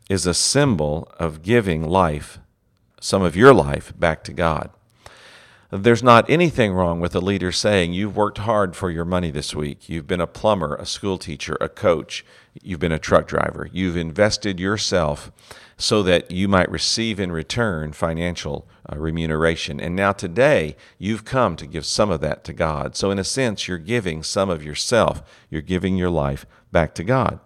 is 0.08 0.26
a 0.26 0.34
symbol 0.34 1.10
of 1.18 1.42
giving 1.42 1.82
life, 1.82 2.38
some 3.00 3.22
of 3.22 3.36
your 3.36 3.52
life, 3.52 3.92
back 3.98 4.24
to 4.24 4.32
God. 4.32 4.70
There's 5.70 6.02
not 6.02 6.30
anything 6.30 6.72
wrong 6.72 6.98
with 6.98 7.14
a 7.14 7.20
leader 7.20 7.52
saying, 7.52 7.92
You've 7.92 8.16
worked 8.16 8.38
hard 8.38 8.74
for 8.74 8.90
your 8.90 9.04
money 9.04 9.30
this 9.30 9.54
week. 9.54 9.86
You've 9.86 10.06
been 10.06 10.20
a 10.20 10.26
plumber, 10.26 10.74
a 10.76 10.86
school 10.86 11.18
teacher, 11.18 11.58
a 11.60 11.68
coach. 11.68 12.24
You've 12.62 12.80
been 12.80 12.90
a 12.90 12.98
truck 12.98 13.28
driver. 13.28 13.68
You've 13.70 13.96
invested 13.96 14.58
yourself 14.58 15.30
so 15.76 16.02
that 16.04 16.30
you 16.30 16.48
might 16.48 16.70
receive 16.70 17.20
in 17.20 17.30
return 17.30 17.92
financial 17.92 18.66
uh, 18.90 18.96
remuneration. 18.96 19.78
And 19.78 19.94
now 19.94 20.12
today, 20.12 20.74
you've 20.98 21.26
come 21.26 21.54
to 21.56 21.66
give 21.66 21.84
some 21.84 22.10
of 22.10 22.22
that 22.22 22.44
to 22.44 22.54
God. 22.54 22.96
So, 22.96 23.10
in 23.10 23.18
a 23.18 23.24
sense, 23.24 23.68
you're 23.68 23.76
giving 23.76 24.22
some 24.22 24.48
of 24.48 24.64
yourself, 24.64 25.22
you're 25.50 25.60
giving 25.60 25.98
your 25.98 26.10
life 26.10 26.46
back 26.72 26.94
to 26.94 27.04
God. 27.04 27.40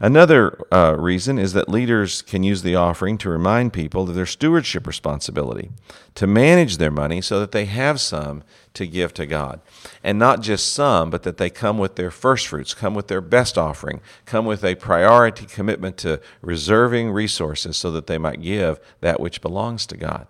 Another 0.00 0.56
uh, 0.72 0.94
reason 0.96 1.38
is 1.38 1.54
that 1.54 1.68
leaders 1.68 2.22
can 2.22 2.44
use 2.44 2.62
the 2.62 2.76
offering 2.76 3.18
to 3.18 3.28
remind 3.28 3.72
people 3.72 4.08
of 4.08 4.14
their 4.14 4.26
stewardship 4.26 4.86
responsibility, 4.86 5.70
to 6.14 6.26
manage 6.26 6.76
their 6.76 6.92
money 6.92 7.20
so 7.20 7.40
that 7.40 7.50
they 7.50 7.64
have 7.64 8.00
some 8.00 8.44
to 8.74 8.86
give 8.86 9.12
to 9.14 9.26
God. 9.26 9.60
And 10.04 10.16
not 10.16 10.40
just 10.40 10.72
some, 10.72 11.10
but 11.10 11.24
that 11.24 11.38
they 11.38 11.50
come 11.50 11.78
with 11.78 11.96
their 11.96 12.12
first 12.12 12.46
fruits, 12.46 12.74
come 12.74 12.94
with 12.94 13.08
their 13.08 13.20
best 13.20 13.58
offering, 13.58 14.00
come 14.24 14.46
with 14.46 14.64
a 14.64 14.76
priority 14.76 15.46
commitment 15.46 15.96
to 15.98 16.20
reserving 16.42 17.10
resources 17.10 17.76
so 17.76 17.90
that 17.90 18.06
they 18.06 18.18
might 18.18 18.40
give 18.40 18.78
that 19.00 19.18
which 19.18 19.40
belongs 19.40 19.84
to 19.86 19.96
God. 19.96 20.28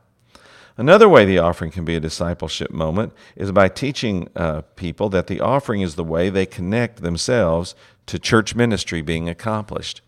Another 0.78 1.08
way 1.08 1.24
the 1.24 1.38
offering 1.38 1.72
can 1.72 1.84
be 1.84 1.96
a 1.96 2.00
discipleship 2.00 2.70
moment 2.70 3.12
is 3.34 3.50
by 3.50 3.68
teaching 3.68 4.28
uh, 4.36 4.62
people 4.76 5.08
that 5.08 5.26
the 5.26 5.40
offering 5.40 5.80
is 5.80 5.96
the 5.96 6.04
way 6.04 6.30
they 6.30 6.46
connect 6.46 7.02
themselves 7.02 7.74
to 8.08 8.18
church 8.18 8.54
ministry 8.54 9.00
being 9.00 9.28
accomplished. 9.28 10.02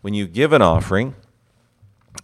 When 0.00 0.14
you 0.14 0.26
give 0.26 0.52
an 0.52 0.62
offering, 0.62 1.14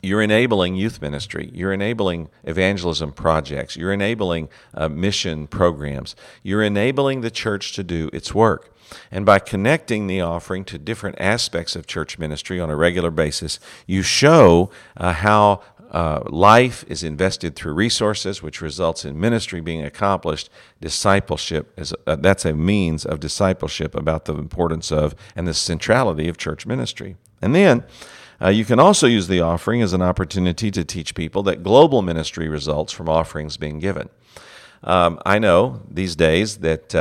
you're 0.03 0.23
enabling 0.23 0.77
youth 0.77 1.01
ministry. 1.01 1.51
You're 1.55 1.73
enabling 1.73 2.29
evangelism 2.45 3.13
projects. 3.13 3.77
You're 3.77 3.93
enabling 3.93 4.49
uh, 4.75 4.89
mission 4.89 5.47
programs. 5.47 6.15
You're 6.43 6.63
enabling 6.63 7.23
the 7.23 7.31
church 7.31 7.73
to 7.75 7.83
do 7.83 8.11
its 8.13 8.35
work. 8.35 8.75
And 9.11 9.27
by 9.27 9.39
connecting 9.39 10.07
the 10.07 10.21
offering 10.21 10.65
to 10.67 10.79
different 10.79 11.21
aspects 11.21 11.77
of 11.77 11.87
church 11.87 12.19
ministry 12.19 12.61
on 12.61 12.71
a 12.71 12.77
regular 12.77 13.11
basis, 13.11 13.59
you 13.87 14.03
show 14.03 14.71
uh, 14.97 15.13
how 15.13 15.63
uh, 15.91 16.23
life 16.27 16.85
is 16.89 17.03
invested 17.03 17.57
through 17.57 17.73
resources, 17.73 18.43
which 18.43 18.61
results 18.61 19.05
in 19.05 19.19
ministry 19.19 19.61
being 19.61 19.83
accomplished. 19.83 20.51
Discipleship 20.81 21.73
is 21.79 21.95
uh, 22.07 22.17
that's 22.17 22.45
a 22.45 22.53
means 22.53 23.07
of 23.07 23.21
discipleship 23.21 23.95
about 23.95 24.27
the 24.27 24.35
importance 24.35 24.93
of 24.93 25.15
and 25.35 25.49
the 25.49 25.55
centrality 25.55 26.29
of 26.29 26.37
church 26.37 26.67
ministry. 26.67 27.17
And 27.41 27.55
then 27.55 27.85
uh, 28.41 28.49
you 28.49 28.65
can 28.65 28.79
also 28.79 29.07
use 29.07 29.29
the 29.29 29.41
offering 29.41 29.83
as 29.83 29.93
an 29.93 30.03
opportunity 30.03 30.71
to 30.71 30.85
teach 30.85 31.15
people 31.15 31.43
that 31.45 31.63
global 31.63 32.03
ministry 32.03 32.49
results 32.49 32.93
from 32.93 33.09
offerings 33.09 33.57
being 33.57 33.79
given. 33.79 34.09
Um, 34.85 35.21
I 35.27 35.39
know 35.39 35.83
these 35.91 36.15
days 36.15 36.59
that 36.59 36.95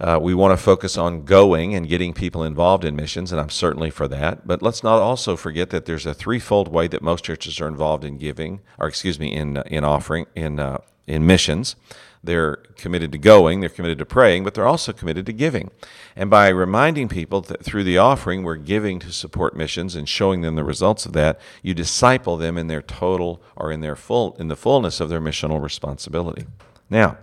uh, 0.00 0.10
uh, 0.10 0.18
we 0.18 0.34
want 0.34 0.52
to 0.52 0.62
focus 0.62 0.96
on 0.96 1.24
going 1.24 1.74
and 1.74 1.88
getting 1.88 2.12
people 2.12 2.42
involved 2.42 2.84
in 2.84 2.96
missions, 2.96 3.32
and 3.32 3.40
I'm 3.40 3.50
certainly 3.50 3.90
for 3.90 4.08
that. 4.08 4.46
But 4.46 4.62
let's 4.62 4.82
not 4.82 5.00
also 5.00 5.36
forget 5.36 5.70
that 5.70 5.84
there's 5.84 6.06
a 6.06 6.14
threefold 6.14 6.68
way 6.68 6.88
that 6.88 7.02
most 7.02 7.24
churches 7.24 7.60
are 7.60 7.68
involved 7.68 8.04
in 8.04 8.18
giving, 8.18 8.60
or 8.78 8.88
excuse 8.88 9.18
me, 9.18 9.32
in 9.32 9.58
in 9.66 9.84
offering 9.84 10.26
in 10.34 10.58
uh, 10.58 10.78
in 11.06 11.26
missions. 11.26 11.76
They're 12.22 12.56
committed 12.76 13.12
to 13.12 13.18
going, 13.18 13.60
they're 13.60 13.70
committed 13.70 13.98
to 13.98 14.04
praying, 14.04 14.44
but 14.44 14.52
they're 14.52 14.66
also 14.66 14.92
committed 14.92 15.24
to 15.24 15.32
giving. 15.32 15.70
And 16.14 16.28
by 16.28 16.48
reminding 16.48 17.08
people 17.08 17.40
that 17.42 17.64
through 17.64 17.84
the 17.84 17.96
offering 17.96 18.42
we're 18.42 18.56
giving 18.56 18.98
to 19.00 19.10
support 19.10 19.56
missions 19.56 19.96
and 19.96 20.06
showing 20.06 20.42
them 20.42 20.54
the 20.54 20.64
results 20.64 21.06
of 21.06 21.14
that, 21.14 21.40
you 21.62 21.72
disciple 21.72 22.36
them 22.36 22.58
in 22.58 22.66
their 22.66 22.82
total 22.82 23.42
or 23.56 23.72
in 23.72 23.80
their 23.80 23.96
full 23.96 24.36
in 24.38 24.48
the 24.48 24.56
fullness 24.56 25.00
of 25.00 25.08
their 25.08 25.20
missional 25.20 25.62
responsibility. 25.62 26.46
Now, 26.90 27.16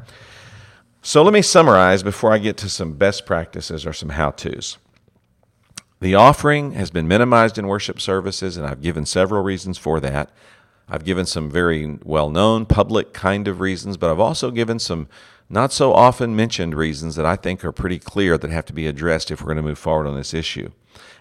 so 1.08 1.24
let 1.24 1.32
me 1.32 1.42
summarize 1.42 2.04
before 2.04 2.34
I 2.34 2.38
get 2.38 2.58
to 2.58 2.68
some 2.68 2.92
best 2.92 3.26
practices 3.26 3.86
or 3.86 3.94
some 3.94 4.10
how 4.10 4.32
to's. 4.32 4.78
The 6.02 6.16
offering 6.16 6.74
has 6.74 6.92
been 6.92 7.08
minimized 7.08 7.58
in 7.58 7.68
worship 7.68 8.02
services, 8.02 8.58
and 8.58 8.68
I've 8.68 8.82
given 8.82 9.06
several 9.06 9.42
reasons 9.42 9.78
for 9.78 10.02
that. 10.02 10.30
I've 10.90 11.06
given 11.06 11.26
some 11.26 11.50
very 11.50 11.98
well 12.04 12.30
known 12.30 12.66
public 12.66 13.14
kind 13.14 13.48
of 13.48 13.62
reasons, 13.62 13.96
but 13.96 14.12
I've 14.12 14.20
also 14.20 14.52
given 14.52 14.80
some 14.80 15.08
not 15.50 15.72
so 15.72 15.94
often 15.94 16.36
mentioned 16.36 16.76
reasons 16.76 17.16
that 17.16 17.26
I 17.26 17.38
think 17.38 17.64
are 17.64 17.72
pretty 17.72 18.00
clear 18.00 18.38
that 18.38 18.52
have 18.52 18.66
to 18.66 18.74
be 18.74 18.86
addressed 18.86 19.32
if 19.32 19.40
we're 19.40 19.54
going 19.54 19.56
to 19.56 19.64
move 19.64 19.80
forward 19.80 20.08
on 20.08 20.16
this 20.18 20.34
issue. 20.34 20.72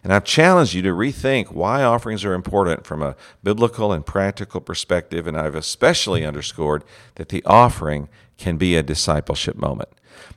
And 0.02 0.12
I've 0.12 0.24
challenged 0.24 0.74
you 0.74 0.82
to 0.82 0.90
rethink 0.90 1.52
why 1.52 1.84
offerings 1.84 2.24
are 2.24 2.34
important 2.34 2.84
from 2.84 3.02
a 3.02 3.14
biblical 3.44 3.92
and 3.92 4.04
practical 4.04 4.60
perspective, 4.60 5.28
and 5.28 5.38
I've 5.38 5.54
especially 5.54 6.24
underscored 6.24 6.82
that 7.14 7.28
the 7.28 7.44
offering 7.44 8.08
can 8.38 8.56
be 8.56 8.76
a 8.76 8.82
discipleship 8.82 9.56
moment. 9.56 9.88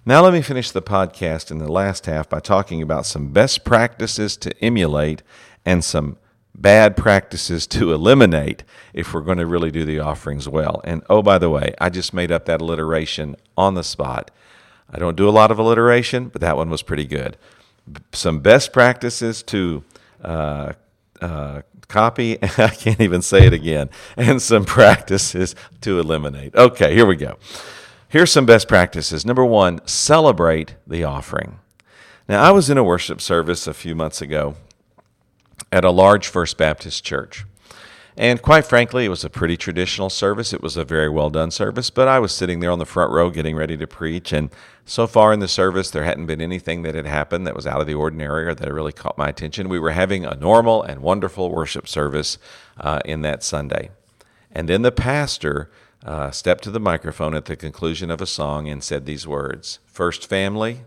Now, 0.06 0.22
let 0.24 0.34
me 0.34 0.42
finish 0.42 0.72
the 0.72 0.82
podcast 0.82 1.52
in 1.52 1.60
the 1.60 1.72
last 1.72 2.06
half 2.06 2.30
by 2.30 2.40
talking 2.40 2.82
about 2.82 3.06
some 3.06 3.32
best 3.32 3.64
practices 3.64 4.38
to 4.38 4.64
emulate 4.64 5.22
and 5.66 5.84
some 5.84 6.18
bad 6.56 6.98
practices 6.98 7.68
to 7.68 7.94
eliminate 7.94 8.64
if 8.94 9.14
we're 9.14 9.22
going 9.22 9.38
to 9.38 9.46
really 9.46 9.72
do 9.72 9.86
the 9.86 10.00
offerings 10.00 10.48
well. 10.48 10.82
And 10.84 11.04
oh, 11.10 11.22
by 11.22 11.38
the 11.38 11.50
way, 11.50 11.74
I 11.80 11.90
just 11.90 12.14
made 12.14 12.32
up 12.32 12.46
that 12.46 12.62
alliteration 12.62 13.36
on 13.58 13.76
the 13.76 13.84
spot. 13.84 14.32
I 14.90 14.98
don't 14.98 15.16
do 15.16 15.30
a 15.30 15.32
lot 15.32 15.52
of 15.52 15.60
alliteration, 15.60 16.30
but 16.30 16.42
that 16.42 16.58
one 16.58 16.70
was 16.70 16.82
pretty 16.82 17.06
good. 17.06 17.38
Some 18.12 18.40
best 18.40 18.74
practices 18.74 19.44
to 19.44 19.84
uh, 20.24 20.74
uh, 21.22 21.62
copy, 21.88 22.38
I 22.58 22.70
can't 22.70 23.02
even 23.02 23.22
say 23.22 23.46
it 23.46 23.54
again, 23.54 23.90
and 24.18 24.42
some 24.42 24.66
practices 24.78 25.56
to 25.82 26.00
eliminate. 26.00 26.56
Okay, 26.56 26.96
here 26.96 27.06
we 27.06 27.16
go. 27.16 27.38
Here's 28.12 28.32
some 28.32 28.48
best 28.48 28.68
practices. 28.68 29.24
Number 29.24 29.46
one, 29.46 29.86
celebrate 29.86 30.74
the 30.88 31.04
offering. 31.04 31.60
Now, 32.28 32.42
I 32.42 32.50
was 32.50 32.68
in 32.68 32.78
a 32.80 32.84
worship 32.84 33.22
service 33.22 33.68
a 33.68 33.74
few 33.74 33.94
months 33.94 34.20
ago 34.20 34.56
at 35.72 35.86
a 35.86 35.92
large 35.92 36.28
First 36.28 36.58
Baptist 36.58 37.04
church. 37.04 37.46
And 38.18 38.42
quite 38.42 38.66
frankly, 38.66 39.06
it 39.06 39.10
was 39.10 39.24
a 39.24 39.30
pretty 39.30 39.56
traditional 39.58 40.10
service. 40.10 40.54
It 40.54 40.64
was 40.64 40.76
a 40.76 40.84
very 40.84 41.08
well 41.08 41.30
done 41.30 41.52
service, 41.52 41.92
but 41.92 42.08
I 42.08 42.18
was 42.18 42.34
sitting 42.34 42.62
there 42.62 42.72
on 42.72 42.80
the 42.80 42.86
front 42.86 43.12
row 43.12 43.30
getting 43.30 43.56
ready 43.56 43.78
to 43.78 43.86
preach. 43.86 44.34
And 44.34 44.50
so 44.86 45.06
far 45.06 45.32
in 45.32 45.40
the 45.40 45.48
service, 45.48 45.92
there 45.92 46.04
hadn't 46.04 46.26
been 46.26 46.42
anything 46.42 46.82
that 46.82 46.96
had 46.96 47.06
happened 47.06 47.46
that 47.46 47.56
was 47.56 47.68
out 47.68 47.80
of 47.80 47.86
the 47.86 47.94
ordinary 47.94 48.48
or 48.48 48.56
that 48.56 48.74
really 48.74 48.92
caught 48.92 49.20
my 49.20 49.30
attention. 49.30 49.70
We 49.70 49.78
were 49.78 49.92
having 49.92 50.26
a 50.26 50.36
normal 50.36 50.82
and 50.82 51.04
wonderful 51.04 51.52
worship 51.52 51.88
service 51.88 52.40
uh, 52.80 53.02
in 53.06 53.22
that 53.22 53.44
Sunday. 53.44 53.92
And 54.52 54.68
then 54.68 54.82
the 54.82 54.92
pastor 54.92 55.70
uh, 56.04 56.32
stepped 56.32 56.64
to 56.64 56.72
the 56.72 56.80
microphone 56.80 57.36
at 57.36 57.46
the 57.46 57.56
conclusion 57.56 58.10
of 58.10 58.22
a 58.22 58.26
song 58.26 58.68
and 58.68 58.84
said 58.84 59.06
these 59.06 59.28
words 59.28 59.80
First 59.86 60.28
family, 60.28 60.82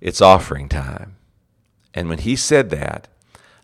it's 0.00 0.20
offering 0.20 0.68
time. 0.68 1.16
And 1.94 2.08
when 2.08 2.18
he 2.18 2.36
said 2.36 2.70
that, 2.70 3.08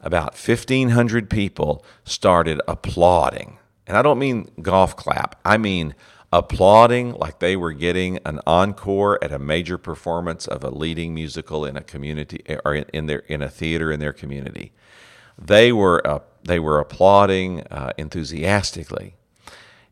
about 0.01 0.35
1,500 0.35 1.29
people 1.29 1.85
started 2.05 2.61
applauding. 2.69 3.59
And 3.87 3.97
I 3.97 4.03
don't 4.03 4.19
mean 4.19 4.51
golf 4.63 4.97
clap, 4.97 5.39
I 5.45 5.57
mean 5.59 5.95
applauding 6.33 7.15
like 7.15 7.39
they 7.39 7.57
were 7.57 7.73
getting 7.73 8.19
an 8.27 8.39
encore 8.47 9.23
at 9.25 9.33
a 9.33 9.39
major 9.39 9.79
performance 9.79 10.47
of 10.47 10.63
a 10.63 10.71
leading 10.71 11.15
musical 11.15 11.65
in 11.65 11.77
a 11.77 11.83
community 11.83 12.43
or 12.65 12.75
in, 12.75 13.07
their 13.07 13.21
in 13.21 13.41
a 13.41 13.49
theater 13.49 13.91
in 13.91 13.99
their 13.99 14.13
community. 14.13 14.73
They 15.39 15.73
were 15.73 16.07
uh, 16.07 16.21
they 16.45 16.59
were 16.59 16.79
applauding 16.81 17.63
uh, 17.63 17.93
enthusiastically 17.97 19.15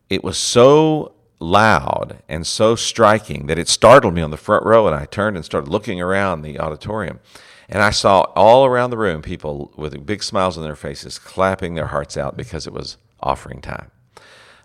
it 0.09 0.23
was 0.23 0.39
so 0.39 1.13
loud 1.39 2.23
and 2.29 2.47
so 2.47 2.75
striking 2.75 3.47
that 3.47 3.59
it 3.59 3.69
startled 3.69 4.15
me 4.15 4.23
on 4.23 4.31
the 4.31 4.37
front 4.37 4.65
row, 4.65 4.87
and 4.87 4.97
I 4.97 5.05
turned 5.05 5.37
and 5.37 5.45
started 5.45 5.71
looking 5.71 6.01
around 6.01 6.43
the 6.43 6.59
auditorium. 6.59 7.21
And 7.69 7.83
I 7.83 7.91
saw 7.91 8.23
all 8.37 8.65
around 8.65 8.91
the 8.91 8.99
room 8.99 9.23
people 9.23 9.73
with 9.77 10.07
big 10.07 10.23
smiles 10.23 10.57
on 10.57 10.65
their 10.65 10.77
faces 10.77 11.19
clapping 11.19 11.75
their 11.75 11.89
hearts 11.89 12.17
out 12.17 12.37
because 12.37 12.67
it 12.67 12.73
was 12.73 12.97
offering 13.21 13.61
time. 13.61 13.91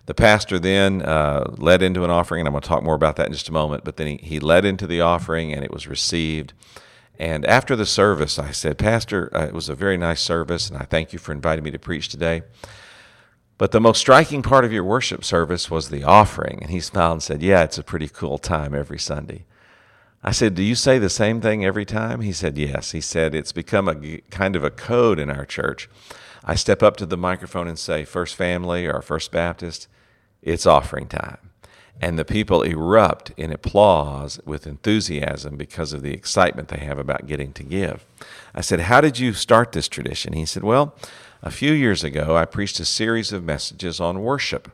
The 0.06 0.14
pastor 0.14 0.58
then 0.58 1.02
uh, 1.02 1.54
led 1.58 1.82
into 1.82 2.04
an 2.04 2.10
offering, 2.10 2.40
and 2.40 2.48
I'm 2.48 2.52
going 2.52 2.62
to 2.62 2.68
talk 2.68 2.82
more 2.82 2.94
about 2.94 3.16
that 3.16 3.26
in 3.26 3.32
just 3.32 3.48
a 3.48 3.52
moment. 3.52 3.84
But 3.84 3.96
then 3.96 4.06
he, 4.06 4.16
he 4.16 4.40
led 4.40 4.64
into 4.64 4.86
the 4.86 5.00
offering, 5.00 5.52
and 5.52 5.64
it 5.64 5.72
was 5.72 5.86
received. 5.86 6.52
And 7.18 7.44
after 7.44 7.76
the 7.76 7.86
service, 7.86 8.38
I 8.38 8.50
said, 8.50 8.78
Pastor, 8.78 9.30
uh, 9.34 9.46
it 9.46 9.54
was 9.54 9.68
a 9.68 9.74
very 9.74 9.96
nice 9.96 10.20
service, 10.20 10.68
and 10.68 10.78
I 10.78 10.84
thank 10.84 11.12
you 11.12 11.18
for 11.18 11.32
inviting 11.32 11.64
me 11.64 11.70
to 11.70 11.78
preach 11.78 12.08
today. 12.08 12.42
But 13.62 13.70
the 13.70 13.80
most 13.80 14.00
striking 14.00 14.42
part 14.42 14.64
of 14.64 14.72
your 14.72 14.82
worship 14.82 15.24
service 15.24 15.70
was 15.70 15.88
the 15.88 16.02
offering. 16.02 16.58
And 16.62 16.70
he 16.72 16.80
smiled 16.80 17.12
and 17.12 17.22
said, 17.22 17.42
Yeah, 17.42 17.62
it's 17.62 17.78
a 17.78 17.84
pretty 17.84 18.08
cool 18.08 18.36
time 18.36 18.74
every 18.74 18.98
Sunday. 18.98 19.44
I 20.20 20.32
said, 20.32 20.56
Do 20.56 20.64
you 20.64 20.74
say 20.74 20.98
the 20.98 21.08
same 21.08 21.40
thing 21.40 21.64
every 21.64 21.84
time? 21.84 22.22
He 22.22 22.32
said, 22.32 22.58
Yes. 22.58 22.90
He 22.90 23.00
said, 23.00 23.36
It's 23.36 23.52
become 23.52 23.86
a 23.86 24.18
kind 24.30 24.56
of 24.56 24.64
a 24.64 24.70
code 24.70 25.20
in 25.20 25.30
our 25.30 25.44
church. 25.44 25.88
I 26.42 26.56
step 26.56 26.82
up 26.82 26.96
to 26.96 27.06
the 27.06 27.16
microphone 27.16 27.68
and 27.68 27.78
say, 27.78 28.04
First 28.04 28.34
Family 28.34 28.84
or 28.84 29.00
First 29.00 29.30
Baptist, 29.30 29.86
it's 30.42 30.66
offering 30.66 31.06
time. 31.06 31.38
And 32.00 32.18
the 32.18 32.24
people 32.24 32.62
erupt 32.62 33.30
in 33.36 33.52
applause 33.52 34.40
with 34.44 34.66
enthusiasm 34.66 35.56
because 35.56 35.92
of 35.92 36.02
the 36.02 36.12
excitement 36.12 36.66
they 36.66 36.84
have 36.84 36.98
about 36.98 37.28
getting 37.28 37.52
to 37.52 37.62
give. 37.62 38.04
I 38.56 38.60
said, 38.60 38.80
How 38.80 39.00
did 39.00 39.20
you 39.20 39.32
start 39.32 39.70
this 39.70 39.86
tradition? 39.86 40.32
He 40.32 40.46
said, 40.46 40.64
Well, 40.64 40.96
a 41.42 41.50
few 41.50 41.72
years 41.72 42.04
ago, 42.04 42.36
I 42.36 42.44
preached 42.44 42.78
a 42.78 42.84
series 42.84 43.32
of 43.32 43.42
messages 43.42 44.00
on 44.00 44.22
worship. 44.22 44.70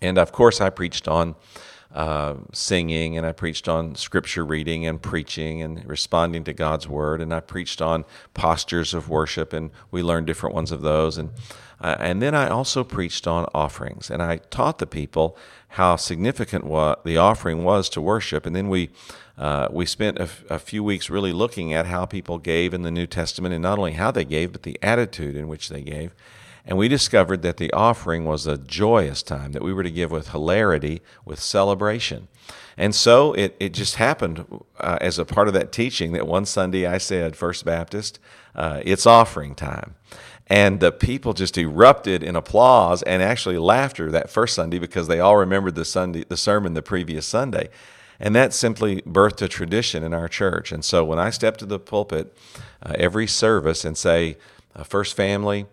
And 0.00 0.16
of 0.16 0.32
course, 0.32 0.60
I 0.60 0.70
preached 0.70 1.08
on 1.08 1.34
uh, 1.92 2.34
singing, 2.52 3.18
and 3.18 3.26
I 3.26 3.32
preached 3.32 3.68
on 3.68 3.96
scripture 3.96 4.44
reading 4.44 4.86
and 4.86 5.02
preaching 5.02 5.60
and 5.60 5.84
responding 5.84 6.44
to 6.44 6.52
God's 6.52 6.88
word, 6.88 7.20
and 7.20 7.34
I 7.34 7.40
preached 7.40 7.82
on 7.82 8.04
postures 8.32 8.94
of 8.94 9.08
worship, 9.08 9.52
and 9.52 9.72
we 9.90 10.02
learned 10.02 10.28
different 10.28 10.54
ones 10.54 10.70
of 10.70 10.82
those. 10.82 11.18
And 11.18 11.30
uh, 11.80 11.96
and 11.98 12.20
then 12.20 12.34
I 12.34 12.48
also 12.48 12.84
preached 12.84 13.26
on 13.26 13.46
offerings, 13.54 14.10
and 14.10 14.22
I 14.22 14.36
taught 14.36 14.78
the 14.78 14.86
people 14.86 15.36
how 15.68 15.96
significant 15.96 16.64
the 17.04 17.16
offering 17.16 17.64
was 17.64 17.88
to 17.90 18.00
worship. 18.00 18.44
And 18.46 18.54
then 18.54 18.68
we 18.68 18.90
uh, 19.40 19.68
we 19.70 19.86
spent 19.86 20.18
a, 20.18 20.24
f- 20.24 20.44
a 20.50 20.58
few 20.58 20.84
weeks 20.84 21.08
really 21.08 21.32
looking 21.32 21.72
at 21.72 21.86
how 21.86 22.04
people 22.04 22.38
gave 22.38 22.74
in 22.74 22.82
the 22.82 22.90
New 22.90 23.06
Testament, 23.06 23.54
and 23.54 23.62
not 23.62 23.78
only 23.78 23.92
how 23.92 24.10
they 24.10 24.24
gave, 24.24 24.52
but 24.52 24.64
the 24.64 24.78
attitude 24.82 25.34
in 25.34 25.48
which 25.48 25.70
they 25.70 25.80
gave. 25.80 26.14
And 26.66 26.76
we 26.76 26.88
discovered 26.88 27.40
that 27.40 27.56
the 27.56 27.72
offering 27.72 28.26
was 28.26 28.46
a 28.46 28.58
joyous 28.58 29.22
time, 29.22 29.52
that 29.52 29.62
we 29.62 29.72
were 29.72 29.82
to 29.82 29.90
give 29.90 30.10
with 30.10 30.28
hilarity, 30.28 31.00
with 31.24 31.40
celebration. 31.40 32.28
And 32.76 32.94
so 32.94 33.32
it, 33.32 33.56
it 33.58 33.70
just 33.70 33.94
happened 33.94 34.44
uh, 34.78 34.98
as 35.00 35.18
a 35.18 35.24
part 35.24 35.48
of 35.48 35.54
that 35.54 35.72
teaching 35.72 36.12
that 36.12 36.26
one 36.26 36.44
Sunday 36.44 36.86
I 36.86 36.98
said, 36.98 37.34
First 37.34 37.64
Baptist, 37.64 38.18
uh, 38.54 38.82
it's 38.84 39.06
offering 39.06 39.54
time. 39.54 39.94
And 40.48 40.80
the 40.80 40.92
people 40.92 41.32
just 41.32 41.56
erupted 41.56 42.22
in 42.22 42.36
applause 42.36 43.02
and 43.04 43.22
actually 43.22 43.56
laughter 43.56 44.10
that 44.10 44.28
first 44.28 44.54
Sunday 44.54 44.78
because 44.78 45.08
they 45.08 45.20
all 45.20 45.38
remembered 45.38 45.76
the 45.76 45.84
Sunday, 45.86 46.24
the 46.28 46.36
sermon 46.36 46.74
the 46.74 46.82
previous 46.82 47.24
Sunday. 47.24 47.70
And 48.20 48.36
that 48.36 48.52
simply 48.52 49.00
birthed 49.02 49.40
a 49.40 49.48
tradition 49.48 50.02
in 50.04 50.12
our 50.12 50.28
church. 50.28 50.72
And 50.72 50.84
so 50.84 51.04
when 51.04 51.18
I 51.18 51.30
step 51.30 51.56
to 51.58 51.66
the 51.66 51.78
pulpit 51.78 52.36
uh, 52.82 52.92
every 52.96 53.26
service 53.26 53.84
and 53.84 53.96
say, 53.96 54.36
uh, 54.76 54.84
First 54.84 55.16
Family, 55.16 55.66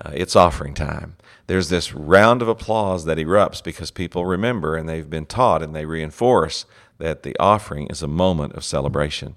uh, 0.00 0.10
it's 0.12 0.36
offering 0.36 0.74
time, 0.74 1.16
there's 1.46 1.70
this 1.70 1.94
round 1.94 2.42
of 2.42 2.48
applause 2.48 3.04
that 3.06 3.18
erupts 3.18 3.62
because 3.62 3.90
people 3.90 4.26
remember 4.26 4.76
and 4.76 4.88
they've 4.88 5.08
been 5.08 5.26
taught 5.26 5.62
and 5.62 5.74
they 5.74 5.86
reinforce 5.86 6.66
that 6.98 7.22
the 7.22 7.36
offering 7.38 7.86
is 7.88 8.02
a 8.02 8.08
moment 8.08 8.52
of 8.54 8.64
celebration. 8.64 9.36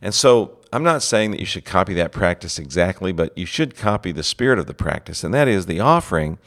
And 0.00 0.14
so 0.14 0.58
I'm 0.72 0.82
not 0.82 1.02
saying 1.02 1.30
that 1.30 1.40
you 1.40 1.46
should 1.46 1.64
copy 1.64 1.94
that 1.94 2.12
practice 2.12 2.58
exactly, 2.58 3.12
but 3.12 3.36
you 3.36 3.46
should 3.46 3.76
copy 3.76 4.12
the 4.12 4.22
spirit 4.22 4.58
of 4.58 4.66
the 4.66 4.74
practice. 4.74 5.24
And 5.24 5.32
that 5.32 5.48
is 5.48 5.66
the 5.66 5.80
offering 5.80 6.38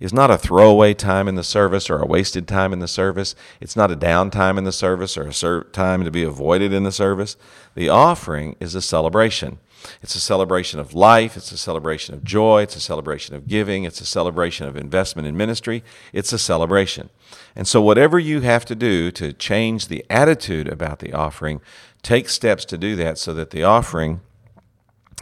is 0.00 0.12
not 0.12 0.30
a 0.30 0.38
throwaway 0.38 0.94
time 0.94 1.28
in 1.28 1.34
the 1.34 1.44
service 1.44 1.90
or 1.90 1.98
a 1.98 2.06
wasted 2.06 2.46
time 2.46 2.72
in 2.72 2.78
the 2.78 2.88
service. 2.88 3.34
It's 3.60 3.76
not 3.76 3.90
a 3.90 3.96
downtime 3.96 4.58
in 4.58 4.64
the 4.64 4.72
service 4.72 5.16
or 5.16 5.28
a 5.28 5.64
time 5.64 6.04
to 6.04 6.10
be 6.10 6.22
avoided 6.22 6.72
in 6.72 6.84
the 6.84 6.92
service. 6.92 7.36
The 7.74 7.88
offering 7.88 8.56
is 8.60 8.74
a 8.74 8.82
celebration. 8.82 9.58
It's 10.02 10.14
a 10.14 10.20
celebration 10.20 10.80
of 10.80 10.94
life. 10.94 11.36
It's 11.36 11.52
a 11.52 11.58
celebration 11.58 12.14
of 12.14 12.24
joy. 12.24 12.62
It's 12.62 12.76
a 12.76 12.80
celebration 12.80 13.34
of 13.34 13.46
giving. 13.46 13.84
It's 13.84 14.00
a 14.00 14.06
celebration 14.06 14.66
of 14.66 14.76
investment 14.76 15.28
in 15.28 15.36
ministry. 15.36 15.84
It's 16.12 16.32
a 16.32 16.38
celebration. 16.38 17.10
And 17.54 17.66
so, 17.66 17.80
whatever 17.80 18.18
you 18.18 18.40
have 18.40 18.64
to 18.66 18.74
do 18.74 19.10
to 19.12 19.32
change 19.32 19.86
the 19.86 20.04
attitude 20.10 20.68
about 20.68 20.98
the 20.98 21.12
offering, 21.12 21.60
take 22.02 22.28
steps 22.28 22.64
to 22.66 22.78
do 22.78 22.96
that 22.96 23.18
so 23.18 23.32
that 23.34 23.50
the 23.50 23.62
offering 23.62 24.20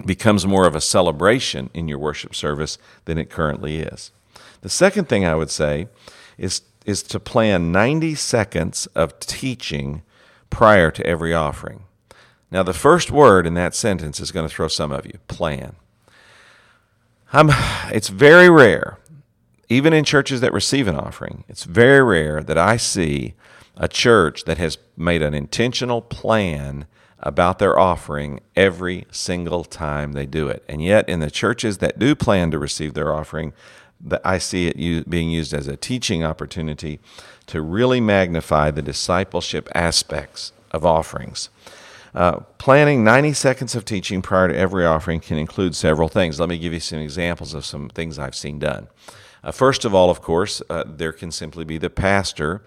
becomes 0.05 0.47
more 0.47 0.67
of 0.67 0.75
a 0.75 0.81
celebration 0.81 1.71
in 1.73 1.89
your 1.89 1.99
worship 1.99 2.35
service 2.35 2.79
than 3.07 3.19
it 3.19 3.31
currently 3.31 3.79
is. 3.79 4.11
The 4.61 4.69
second 4.69 5.09
thing 5.09 5.25
I 5.25 5.35
would 5.35 5.51
say 5.51 5.89
is, 6.37 6.63
is 6.85 7.03
to 7.05 7.21
plan 7.21 7.73
90 7.73 8.15
seconds 8.15 8.87
of 8.95 9.19
teaching 9.21 10.03
prior 10.51 10.91
to 10.91 11.07
every 11.07 11.33
offering. 11.33 11.85
Now, 12.51 12.63
the 12.63 12.73
first 12.73 13.11
word 13.11 13.47
in 13.47 13.55
that 13.55 13.75
sentence 13.75 14.21
is 14.21 14.31
going 14.31 14.49
to 14.49 14.55
throw 14.55 14.69
some 14.69 14.93
of 14.93 15.07
you 15.07 15.19
plan. 15.29 15.77
I'm, 17.33 17.51
it's 17.93 18.09
very 18.09 18.49
rare, 18.49 18.99
even 19.69 19.93
in 19.93 20.05
churches 20.05 20.41
that 20.41 20.53
receive 20.53 20.87
an 20.87 20.95
offering, 20.95 21.45
it's 21.49 21.65
very 21.65 22.03
rare 22.03 22.43
that 22.43 22.57
I 22.57 22.77
see 22.77 23.35
a 23.77 23.89
church 23.89 24.45
that 24.45 24.59
has 24.59 24.79
made 24.97 25.23
an 25.23 25.35
intentional 25.35 26.01
plan 26.01 26.87
about 27.21 27.59
their 27.59 27.79
offering 27.79 28.41
every 28.55 29.07
single 29.11 29.65
time 29.65 30.13
they 30.13 30.27
do 30.27 30.49
it. 30.49 30.65
And 30.69 30.83
yet, 30.83 31.09
in 31.09 31.21
the 31.21 31.31
churches 31.31 31.79
that 31.79 31.99
do 31.99 32.15
plan 32.15 32.51
to 32.51 32.59
receive 32.59 32.95
their 32.95 33.15
offering, 33.15 33.53
I 34.25 34.39
see 34.39 34.69
it 34.69 35.11
being 35.11 35.31
used 35.31 35.55
as 35.55 35.67
a 35.67 35.77
teaching 35.77 36.23
opportunity 36.23 37.01
to 37.47 37.63
really 37.63 38.01
magnify 38.01 38.71
the 38.71 38.83
discipleship 38.83 39.69
aspects 39.75 40.53
of 40.71 40.85
offerings. 40.85 41.49
Uh, 42.15 42.41
planning 42.59 43.05
90 43.05 43.33
seconds 43.35 43.75
of 43.75 43.85
teaching 43.85 44.23
prior 44.23 44.49
to 44.49 44.57
every 44.57 44.87
offering 44.87 45.21
can 45.21 45.39
include 45.39 45.75
several 45.75 46.09
things. 46.09 46.41
Let 46.41 46.49
me 46.49 46.59
give 46.59 46.73
you 46.73 46.81
some 46.81 46.99
examples 46.99 47.53
of 47.53 47.65
some 47.65 47.89
things 47.91 48.19
I've 48.19 48.35
seen 48.35 48.59
done. 48.59 48.89
Uh, 49.45 49.53
first 49.53 49.85
of 49.85 49.95
all, 49.95 50.11
of 50.11 50.23
course, 50.23 50.63
uh, 50.71 50.85
there 50.87 51.13
can 51.13 51.31
simply 51.31 51.65
be 51.65 51.79
the 51.79 51.91
pastor 51.91 52.63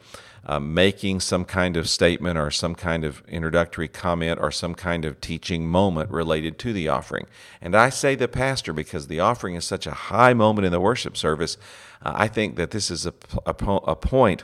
uh, 0.49 0.59
making 0.59 1.19
some 1.19 1.45
kind 1.45 1.77
of 1.77 1.87
statement 1.87 2.35
or 2.35 2.49
some 2.49 2.73
kind 2.73 3.05
of 3.05 3.21
introductory 3.27 3.87
comment 3.87 4.39
or 4.41 4.49
some 4.49 4.73
kind 4.73 5.05
of 5.05 5.21
teaching 5.21 5.67
moment 5.67 6.09
related 6.09 6.57
to 6.57 6.73
the 6.73 6.87
offering. 6.87 7.27
And 7.61 7.75
I 7.75 7.89
say 7.89 8.15
the 8.15 8.27
pastor 8.27 8.73
because 8.73 9.05
the 9.05 9.19
offering 9.19 9.53
is 9.53 9.63
such 9.63 9.85
a 9.85 9.91
high 9.91 10.33
moment 10.33 10.65
in 10.65 10.71
the 10.71 10.79
worship 10.79 11.15
service. 11.15 11.55
Uh, 12.01 12.13
I 12.15 12.27
think 12.27 12.55
that 12.55 12.71
this 12.71 12.89
is 12.89 13.05
a, 13.05 13.13
a, 13.45 13.51
a 13.51 13.95
point 13.95 14.43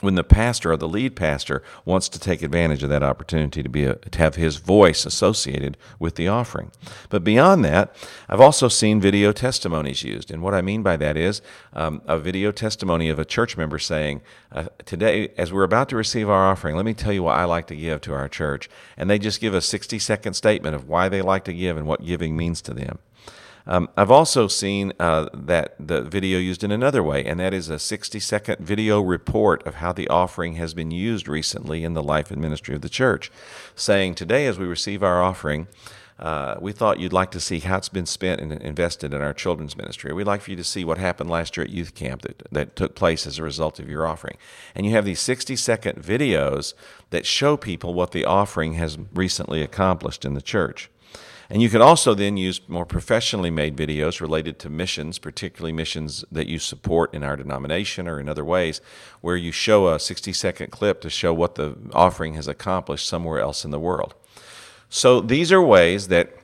when 0.00 0.14
the 0.14 0.24
pastor 0.24 0.72
or 0.72 0.76
the 0.76 0.88
lead 0.88 1.14
pastor 1.14 1.62
wants 1.84 2.08
to 2.08 2.18
take 2.18 2.42
advantage 2.42 2.82
of 2.82 2.88
that 2.88 3.02
opportunity 3.02 3.62
to 3.62 3.68
be 3.68 3.84
a, 3.84 3.96
to 3.96 4.18
have 4.18 4.36
his 4.36 4.56
voice 4.56 5.04
associated 5.04 5.76
with 5.98 6.14
the 6.14 6.28
offering. 6.28 6.70
But 7.10 7.22
beyond 7.22 7.64
that, 7.64 7.94
I've 8.28 8.40
also 8.40 8.68
seen 8.68 9.00
video 9.00 9.32
testimonies 9.32 10.02
used, 10.02 10.30
and 10.30 10.42
what 10.42 10.54
I 10.54 10.62
mean 10.62 10.82
by 10.82 10.96
that 10.96 11.16
is 11.16 11.42
um, 11.74 12.00
a 12.06 12.18
video 12.18 12.52
testimony 12.52 13.08
of 13.08 13.18
a 13.18 13.24
church 13.24 13.56
member 13.56 13.78
saying, 13.78 14.22
uh, 14.50 14.64
"Today, 14.84 15.28
as 15.36 15.52
we're 15.52 15.62
about 15.62 15.88
to 15.90 15.96
receive 15.96 16.28
our 16.28 16.50
offering, 16.50 16.76
let 16.76 16.86
me 16.86 16.94
tell 16.94 17.12
you 17.12 17.22
what 17.22 17.36
I 17.36 17.44
like 17.44 17.66
to 17.66 17.76
give 17.76 18.00
to 18.02 18.14
our 18.14 18.28
church," 18.28 18.70
and 18.96 19.10
they 19.10 19.18
just 19.18 19.40
give 19.40 19.54
a 19.54 19.58
60-second 19.58 20.34
statement 20.34 20.74
of 20.74 20.88
why 20.88 21.08
they 21.08 21.22
like 21.22 21.44
to 21.44 21.52
give 21.52 21.76
and 21.76 21.86
what 21.86 22.04
giving 22.04 22.36
means 22.36 22.62
to 22.62 22.74
them. 22.74 22.98
Um, 23.66 23.88
I've 23.96 24.10
also 24.10 24.48
seen 24.48 24.92
uh, 24.98 25.28
that 25.32 25.74
the 25.78 26.02
video 26.02 26.38
used 26.38 26.64
in 26.64 26.72
another 26.72 27.02
way, 27.02 27.24
and 27.24 27.38
that 27.40 27.54
is 27.54 27.68
a 27.68 27.78
60 27.78 28.18
second 28.20 28.58
video 28.60 29.00
report 29.00 29.66
of 29.66 29.76
how 29.76 29.92
the 29.92 30.08
offering 30.08 30.54
has 30.54 30.74
been 30.74 30.90
used 30.90 31.28
recently 31.28 31.84
in 31.84 31.94
the 31.94 32.02
life 32.02 32.30
and 32.30 32.40
ministry 32.40 32.74
of 32.74 32.82
the 32.82 32.88
church, 32.88 33.30
saying, 33.74 34.14
Today, 34.14 34.46
as 34.46 34.58
we 34.58 34.66
receive 34.66 35.02
our 35.02 35.22
offering, 35.22 35.68
uh, 36.22 36.56
we 36.60 36.70
thought 36.70 37.00
you'd 37.00 37.12
like 37.12 37.32
to 37.32 37.40
see 37.40 37.58
how 37.58 37.76
it's 37.76 37.88
been 37.88 38.06
spent 38.06 38.40
and 38.40 38.52
invested 38.52 39.12
in 39.12 39.20
our 39.20 39.32
children's 39.32 39.76
ministry. 39.76 40.12
We'd 40.12 40.26
like 40.26 40.40
for 40.40 40.52
you 40.52 40.56
to 40.56 40.64
see 40.64 40.84
what 40.84 40.98
happened 40.98 41.28
last 41.28 41.56
year 41.56 41.64
at 41.64 41.70
youth 41.70 41.96
camp 41.96 42.22
that, 42.22 42.42
that 42.52 42.76
took 42.76 42.94
place 42.94 43.26
as 43.26 43.38
a 43.38 43.42
result 43.42 43.80
of 43.80 43.88
your 43.88 44.06
offering. 44.06 44.36
And 44.76 44.86
you 44.86 44.92
have 44.92 45.04
these 45.04 45.18
60 45.18 45.56
second 45.56 46.00
videos 46.00 46.74
that 47.10 47.26
show 47.26 47.56
people 47.56 47.92
what 47.92 48.12
the 48.12 48.24
offering 48.24 48.74
has 48.74 48.98
recently 49.12 49.62
accomplished 49.62 50.24
in 50.24 50.34
the 50.34 50.42
church. 50.42 50.91
And 51.52 51.60
you 51.60 51.68
can 51.68 51.82
also 51.82 52.14
then 52.14 52.38
use 52.38 52.66
more 52.66 52.86
professionally 52.86 53.50
made 53.50 53.76
videos 53.76 54.22
related 54.22 54.58
to 54.60 54.70
missions, 54.70 55.18
particularly 55.18 55.74
missions 55.74 56.24
that 56.32 56.46
you 56.46 56.58
support 56.58 57.12
in 57.12 57.22
our 57.22 57.36
denomination 57.36 58.08
or 58.08 58.18
in 58.18 58.26
other 58.26 58.42
ways, 58.42 58.80
where 59.20 59.36
you 59.36 59.52
show 59.52 59.88
a 59.88 60.00
60 60.00 60.32
second 60.32 60.72
clip 60.72 61.02
to 61.02 61.10
show 61.10 61.34
what 61.34 61.56
the 61.56 61.76
offering 61.92 62.32
has 62.34 62.48
accomplished 62.48 63.06
somewhere 63.06 63.38
else 63.38 63.66
in 63.66 63.70
the 63.70 63.78
world. 63.78 64.14
So 64.88 65.20
these 65.20 65.52
are 65.52 65.60
ways 65.60 66.08
that 66.08 66.34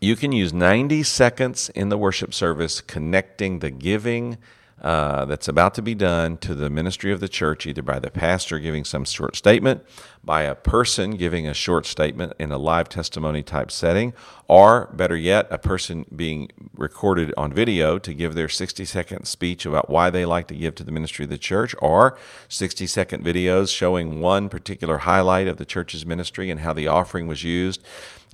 you 0.00 0.16
can 0.16 0.32
use 0.32 0.54
90 0.54 1.02
seconds 1.02 1.68
in 1.74 1.90
the 1.90 1.98
worship 1.98 2.32
service 2.32 2.80
connecting 2.80 3.58
the 3.58 3.70
giving 3.70 4.38
uh, 4.82 5.24
that's 5.24 5.48
about 5.48 5.74
to 5.74 5.82
be 5.82 5.94
done 5.94 6.36
to 6.38 6.54
the 6.54 6.68
ministry 6.68 7.12
of 7.12 7.20
the 7.20 7.28
church, 7.28 7.66
either 7.66 7.82
by 7.82 7.98
the 7.98 8.10
pastor 8.10 8.58
giving 8.58 8.84
some 8.84 9.04
short 9.04 9.36
statement, 9.36 9.82
by 10.22 10.42
a 10.42 10.54
person 10.54 11.12
giving 11.12 11.46
a 11.46 11.54
short 11.54 11.86
statement 11.86 12.32
in 12.38 12.50
a 12.50 12.58
live 12.58 12.88
testimony 12.88 13.42
type 13.42 13.70
setting, 13.70 14.12
or 14.48 14.90
better 14.92 15.16
yet, 15.16 15.46
a 15.50 15.58
person 15.58 16.04
being 16.14 16.50
recorded 16.76 17.32
on 17.36 17.52
video 17.52 17.98
to 17.98 18.12
give 18.12 18.34
their 18.34 18.48
60 18.48 18.84
second 18.84 19.24
speech 19.26 19.64
about 19.64 19.88
why 19.88 20.10
they 20.10 20.26
like 20.26 20.48
to 20.48 20.54
give 20.54 20.74
to 20.74 20.84
the 20.84 20.92
ministry 20.92 21.24
of 21.24 21.30
the 21.30 21.38
church, 21.38 21.74
or 21.80 22.18
60 22.48 22.86
second 22.86 23.24
videos 23.24 23.74
showing 23.74 24.20
one 24.20 24.48
particular 24.48 24.98
highlight 24.98 25.46
of 25.46 25.56
the 25.56 25.64
church's 25.64 26.04
ministry 26.04 26.50
and 26.50 26.60
how 26.60 26.72
the 26.72 26.88
offering 26.88 27.26
was 27.26 27.42
used 27.42 27.82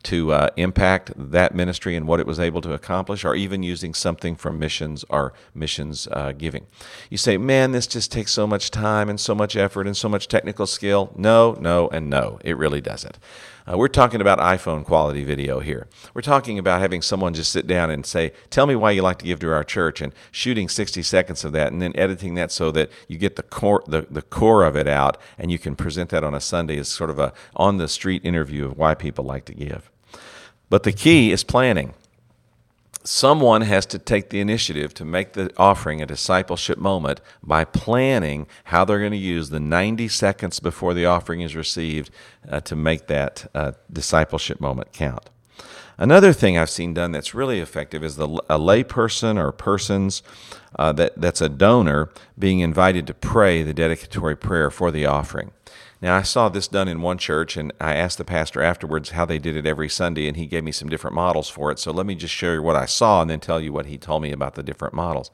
to 0.04 0.32
uh, 0.32 0.48
impact 0.56 1.12
that 1.16 1.54
ministry 1.54 1.96
and 1.96 2.06
what 2.06 2.20
it 2.20 2.26
was 2.26 2.40
able 2.40 2.60
to 2.62 2.72
accomplish, 2.72 3.24
or 3.24 3.34
even 3.34 3.62
using 3.62 3.94
something 3.94 4.36
from 4.36 4.58
missions 4.58 5.04
or 5.08 5.32
missions 5.54 6.08
uh, 6.12 6.32
giving. 6.32 6.66
You 7.10 7.18
say, 7.18 7.36
man, 7.36 7.72
this 7.72 7.86
just 7.86 8.10
takes 8.10 8.32
so 8.32 8.46
much 8.46 8.70
time 8.70 9.08
and 9.08 9.20
so 9.20 9.34
much 9.34 9.56
effort 9.56 9.86
and 9.86 9.96
so 9.96 10.08
much 10.08 10.28
technical 10.28 10.66
skill. 10.66 11.12
No, 11.16 11.56
no, 11.60 11.88
and 11.88 12.08
no, 12.08 12.38
it 12.44 12.56
really 12.56 12.80
doesn't. 12.80 13.18
Uh, 13.66 13.76
we're 13.76 13.88
talking 13.88 14.20
about 14.20 14.38
iPhone 14.38 14.84
quality 14.84 15.24
video 15.24 15.60
here. 15.60 15.86
We're 16.14 16.22
talking 16.22 16.58
about 16.58 16.80
having 16.80 17.02
someone 17.02 17.34
just 17.34 17.52
sit 17.52 17.66
down 17.66 17.90
and 17.90 18.04
say, 18.04 18.32
Tell 18.48 18.66
me 18.66 18.74
why 18.74 18.92
you 18.92 19.02
like 19.02 19.18
to 19.18 19.24
give 19.24 19.40
to 19.40 19.52
our 19.52 19.64
church, 19.64 20.00
and 20.00 20.12
shooting 20.30 20.68
60 20.68 21.02
seconds 21.02 21.44
of 21.44 21.52
that, 21.52 21.72
and 21.72 21.80
then 21.80 21.92
editing 21.96 22.34
that 22.34 22.50
so 22.52 22.70
that 22.72 22.90
you 23.08 23.18
get 23.18 23.36
the 23.36 23.42
core, 23.42 23.82
the, 23.86 24.06
the 24.10 24.22
core 24.22 24.64
of 24.64 24.76
it 24.76 24.86
out, 24.86 25.16
and 25.38 25.50
you 25.50 25.58
can 25.58 25.76
present 25.76 26.10
that 26.10 26.24
on 26.24 26.34
a 26.34 26.40
Sunday 26.40 26.78
as 26.78 26.88
sort 26.88 27.10
of 27.10 27.18
a 27.18 27.32
on 27.54 27.76
the 27.76 27.88
street 27.88 28.24
interview 28.24 28.66
of 28.66 28.76
why 28.76 28.94
people 28.94 29.24
like 29.24 29.44
to 29.46 29.54
give. 29.54 29.90
But 30.68 30.84
the 30.84 30.92
key 30.92 31.32
is 31.32 31.44
planning 31.44 31.94
someone 33.02 33.62
has 33.62 33.86
to 33.86 33.98
take 33.98 34.30
the 34.30 34.40
initiative 34.40 34.92
to 34.94 35.04
make 35.04 35.32
the 35.32 35.50
offering 35.56 36.02
a 36.02 36.06
discipleship 36.06 36.78
moment 36.78 37.20
by 37.42 37.64
planning 37.64 38.46
how 38.64 38.84
they're 38.84 38.98
going 38.98 39.10
to 39.12 39.16
use 39.16 39.50
the 39.50 39.60
90 39.60 40.08
seconds 40.08 40.60
before 40.60 40.92
the 40.92 41.06
offering 41.06 41.40
is 41.40 41.56
received 41.56 42.10
uh, 42.48 42.60
to 42.60 42.76
make 42.76 43.06
that 43.06 43.50
uh, 43.54 43.72
discipleship 43.92 44.60
moment 44.60 44.92
count. 44.92 45.30
Another 45.96 46.32
thing 46.32 46.56
I've 46.56 46.70
seen 46.70 46.94
done 46.94 47.12
that's 47.12 47.34
really 47.34 47.60
effective 47.60 48.02
is 48.02 48.16
the, 48.16 48.26
a 48.48 48.58
layperson 48.58 49.36
or 49.36 49.52
persons 49.52 50.22
uh, 50.78 50.92
that, 50.92 51.20
that's 51.20 51.42
a 51.42 51.48
donor 51.48 52.10
being 52.38 52.60
invited 52.60 53.06
to 53.06 53.14
pray 53.14 53.62
the 53.62 53.74
dedicatory 53.74 54.36
prayer 54.36 54.70
for 54.70 54.90
the 54.90 55.04
offering. 55.04 55.50
Now, 56.02 56.16
I 56.16 56.22
saw 56.22 56.48
this 56.48 56.66
done 56.66 56.88
in 56.88 57.02
one 57.02 57.18
church, 57.18 57.58
and 57.58 57.72
I 57.78 57.94
asked 57.94 58.16
the 58.16 58.24
pastor 58.24 58.62
afterwards 58.62 59.10
how 59.10 59.26
they 59.26 59.38
did 59.38 59.54
it 59.54 59.66
every 59.66 59.88
Sunday, 59.88 60.28
and 60.28 60.36
he 60.36 60.46
gave 60.46 60.64
me 60.64 60.72
some 60.72 60.88
different 60.88 61.14
models 61.14 61.50
for 61.50 61.70
it. 61.70 61.78
So 61.78 61.92
let 61.92 62.06
me 62.06 62.14
just 62.14 62.34
show 62.34 62.54
you 62.54 62.62
what 62.62 62.76
I 62.76 62.86
saw 62.86 63.20
and 63.20 63.28
then 63.28 63.40
tell 63.40 63.60
you 63.60 63.72
what 63.72 63.86
he 63.86 63.98
told 63.98 64.22
me 64.22 64.32
about 64.32 64.54
the 64.54 64.62
different 64.62 64.94
models. 64.94 65.30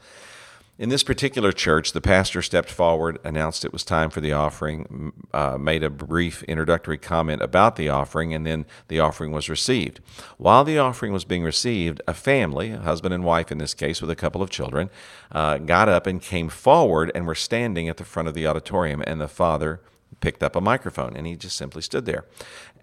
In 0.79 0.90
this 0.90 1.05
particular 1.05 1.52
church, 1.52 1.92
the 1.92 2.02
pastor 2.02 2.42
stepped 2.42 2.70
forward, 2.70 3.18
announced 3.24 3.64
it 3.64 3.72
was 3.72 3.83
time 3.83 4.11
for 4.11 4.20
the 4.20 4.33
offering, 4.33 5.12
uh, 5.33 5.57
made 5.57 5.83
a 5.83 5.88
brief 5.88 6.42
introductory 6.42 6.98
comment 6.98 7.40
about 7.40 7.76
the 7.76 7.88
offering, 7.88 8.35
and 8.35 8.44
then 8.44 8.66
the 8.88 9.00
offering 9.00 9.33
was 9.33 9.48
received. 9.48 10.00
While 10.37 10.64
the 10.64 10.79
offering 10.79 11.14
was 11.14 11.24
being 11.24 11.44
received, 11.44 12.02
a 12.07 12.12
family, 12.12 12.72
a 12.72 12.81
husband 12.81 13.14
and 13.14 13.24
wife 13.24 13.50
in 13.50 13.57
this 13.57 13.72
case, 13.72 14.02
with 14.02 14.11
a 14.11 14.16
couple 14.16 14.42
of 14.42 14.50
children, 14.50 14.90
uh, 15.33 15.59
got 15.59 15.88
up 15.88 16.07
and 16.07 16.20
came 16.20 16.50
forward 16.50 17.11
and 17.14 17.26
were 17.26 17.35
standing 17.35 17.88
at 17.88 17.96
the 17.96 18.05
front 18.05 18.29
of 18.29 18.35
the 18.35 18.46
auditorium, 18.46 19.02
and 19.07 19.18
the 19.18 19.29
father 19.29 19.81
picked 20.20 20.42
up 20.42 20.57
a 20.57 20.61
microphone 20.61 21.16
and 21.16 21.26
he 21.26 21.37
just 21.37 21.57
simply 21.57 21.83
stood 21.83 22.07
there. 22.07 22.24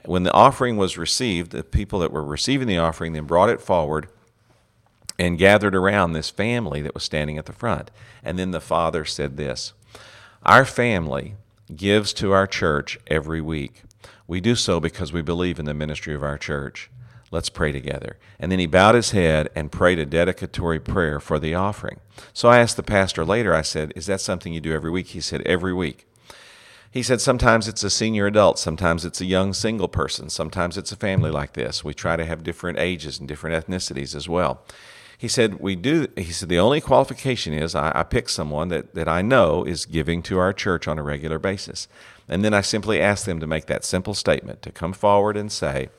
When 0.06 0.24
the 0.24 0.34
offering 0.34 0.78
was 0.78 0.98
received, 0.98 1.52
the 1.52 1.64
people 1.64 2.00
that 2.00 2.12
were 2.12 2.24
receiving 2.24 2.68
the 2.68 2.78
offering 2.78 3.14
then 3.14 3.26
brought 3.26 3.50
it 3.50 3.62
forward 3.62 4.08
and 5.20 5.38
gathered 5.38 5.76
around 5.76 6.14
this 6.14 6.30
family 6.30 6.82
that 6.82 6.94
was 6.94 7.04
standing 7.04 7.38
at 7.38 7.46
the 7.46 7.54
front. 7.54 7.92
And 8.24 8.38
then 8.38 8.52
the 8.52 8.62
father 8.62 9.06
said 9.06 9.38
this 9.38 9.74
Our 10.44 10.66
family 10.66 11.36
gives 11.76 12.14
to 12.14 12.32
our 12.32 12.48
church 12.48 13.00
every 13.08 13.42
week. 13.42 13.84
We 14.28 14.42
do 14.42 14.56
so 14.56 14.80
because 14.80 15.14
we 15.14 15.22
believe 15.22 15.60
in 15.60 15.66
the 15.66 15.74
ministry 15.74 16.14
of 16.14 16.24
our 16.24 16.38
church. 16.38 16.90
Let's 17.32 17.50
pray 17.50 17.72
together. 17.72 18.18
And 18.40 18.52
then 18.52 18.60
he 18.60 18.68
bowed 18.68 18.94
his 18.94 19.12
head 19.12 19.50
and 19.56 19.72
prayed 19.72 19.98
a 19.98 20.06
dedicatory 20.06 20.80
prayer 20.80 21.20
for 21.20 21.40
the 21.40 21.56
offering. 21.56 22.00
So 22.32 22.48
I 22.48 22.60
asked 22.60 22.78
the 22.78 22.84
pastor 22.84 23.26
later, 23.26 23.56
I 23.56 23.64
said, 23.64 23.92
Is 23.96 24.06
that 24.06 24.22
something 24.22 24.54
you 24.54 24.62
do 24.62 24.74
every 24.74 24.92
week? 24.92 25.08
He 25.08 25.22
said, 25.22 25.42
Every 25.42 25.74
week. 25.74 26.06
He 26.94 27.02
said, 27.02 27.22
Sometimes 27.22 27.68
it's 27.68 27.84
a 27.84 27.90
senior 27.90 28.28
adult, 28.28 28.60
sometimes 28.60 29.04
it's 29.04 29.20
a 29.20 29.26
young 29.26 29.54
single 29.54 29.88
person, 29.88 30.30
sometimes 30.30 30.78
it's 30.78 30.92
a 30.92 30.96
family 30.96 31.32
like 31.32 31.54
this. 31.54 31.84
We 31.84 31.96
try 31.96 32.16
to 32.18 32.24
have 32.24 32.44
different 32.44 32.78
ages 32.78 33.18
and 33.18 33.28
different 33.28 33.66
ethnicities 33.66 34.14
as 34.16 34.30
well. 34.30 34.62
He 35.18 35.28
said, 35.28 35.60
We 35.60 35.76
do, 35.76 36.08
he 36.16 36.32
said, 36.32 36.50
the 36.50 36.60
only 36.60 36.82
qualification 36.82 37.52
is 37.52 37.74
I, 37.74 37.92
I 37.96 38.04
pick 38.04 38.30
someone 38.30 38.68
that, 38.68 38.94
that 38.94 39.08
I 39.08 39.24
know 39.24 39.64
is 39.64 39.88
giving 39.88 40.22
to 40.24 40.38
our 40.38 40.54
church 40.54 40.88
on 40.88 41.00
a 41.00 41.04
regular 41.04 41.40
basis. 41.40 41.88
And 42.30 42.46
then 42.46 42.54
I 42.54 42.62
simply 42.62 43.02
ask 43.02 43.26
them 43.26 43.40
to 43.40 43.48
make 43.48 43.66
that 43.66 43.84
simple 43.84 44.14
statement 44.14 44.62
to 44.62 44.72
come 44.72 44.94
forward 44.94 45.36
and 45.36 45.52
say, 45.52 45.90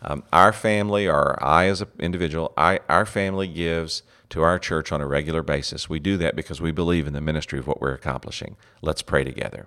um, 0.00 0.22
our 0.32 0.52
family, 0.52 1.08
or 1.08 1.42
I 1.42 1.66
as 1.66 1.80
an 1.80 1.88
individual, 1.98 2.52
I, 2.56 2.78
our 2.88 3.04
family 3.04 3.48
gives 3.48 4.04
to 4.30 4.42
our 4.42 4.60
church 4.60 4.92
on 4.92 5.00
a 5.00 5.08
regular 5.08 5.42
basis. 5.42 5.88
We 5.88 5.98
do 5.98 6.16
that 6.18 6.36
because 6.36 6.60
we 6.60 6.70
believe 6.70 7.08
in 7.08 7.14
the 7.14 7.20
ministry 7.20 7.58
of 7.58 7.66
what 7.66 7.80
we're 7.80 7.94
accomplishing. 7.94 8.56
Let's 8.80 9.02
pray 9.02 9.24
together. 9.24 9.66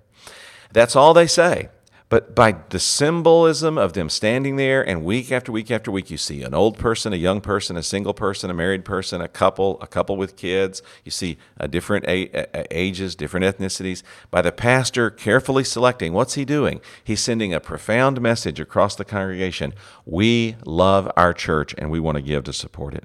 That's 0.72 0.96
all 0.96 1.14
they 1.14 1.26
say. 1.26 1.68
But 2.10 2.34
by 2.34 2.56
the 2.70 2.80
symbolism 2.80 3.78
of 3.78 3.92
them 3.92 4.10
standing 4.10 4.56
there, 4.56 4.82
and 4.82 5.04
week 5.04 5.30
after 5.30 5.52
week 5.52 5.70
after 5.70 5.92
week, 5.92 6.10
you 6.10 6.16
see 6.16 6.42
an 6.42 6.54
old 6.54 6.76
person, 6.76 7.12
a 7.12 7.16
young 7.16 7.40
person, 7.40 7.76
a 7.76 7.84
single 7.84 8.12
person, 8.12 8.50
a 8.50 8.54
married 8.54 8.84
person, 8.84 9.20
a 9.20 9.28
couple, 9.28 9.78
a 9.80 9.86
couple 9.86 10.16
with 10.16 10.36
kids. 10.36 10.82
You 11.04 11.12
see 11.12 11.38
uh, 11.60 11.66
a 11.66 11.68
different 11.68 12.06
ages, 12.08 13.14
different 13.14 13.46
ethnicities. 13.46 14.02
By 14.32 14.42
the 14.42 14.50
pastor 14.50 15.08
carefully 15.08 15.62
selecting, 15.62 16.12
what's 16.12 16.34
he 16.34 16.44
doing? 16.44 16.80
He's 17.04 17.20
sending 17.20 17.54
a 17.54 17.60
profound 17.60 18.20
message 18.20 18.58
across 18.58 18.96
the 18.96 19.04
congregation. 19.04 19.72
We 20.04 20.56
love 20.64 21.08
our 21.16 21.32
church 21.32 21.76
and 21.78 21.92
we 21.92 22.00
want 22.00 22.16
to 22.16 22.22
give 22.22 22.42
to 22.44 22.52
support 22.52 22.94
it. 22.94 23.04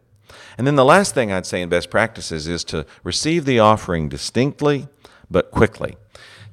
And 0.58 0.66
then 0.66 0.78
the 0.78 0.84
last 0.84 1.14
thing 1.14 1.32
I'd 1.32 1.46
say 1.46 1.62
in 1.62 1.70
best 1.70 1.92
practices 1.92 2.48
is 2.48 2.64
to 2.66 2.88
receive 3.04 3.46
the 3.46 3.60
offering 3.60 4.10
distinctly 4.10 4.88
but 5.30 5.52
quickly. 5.52 5.96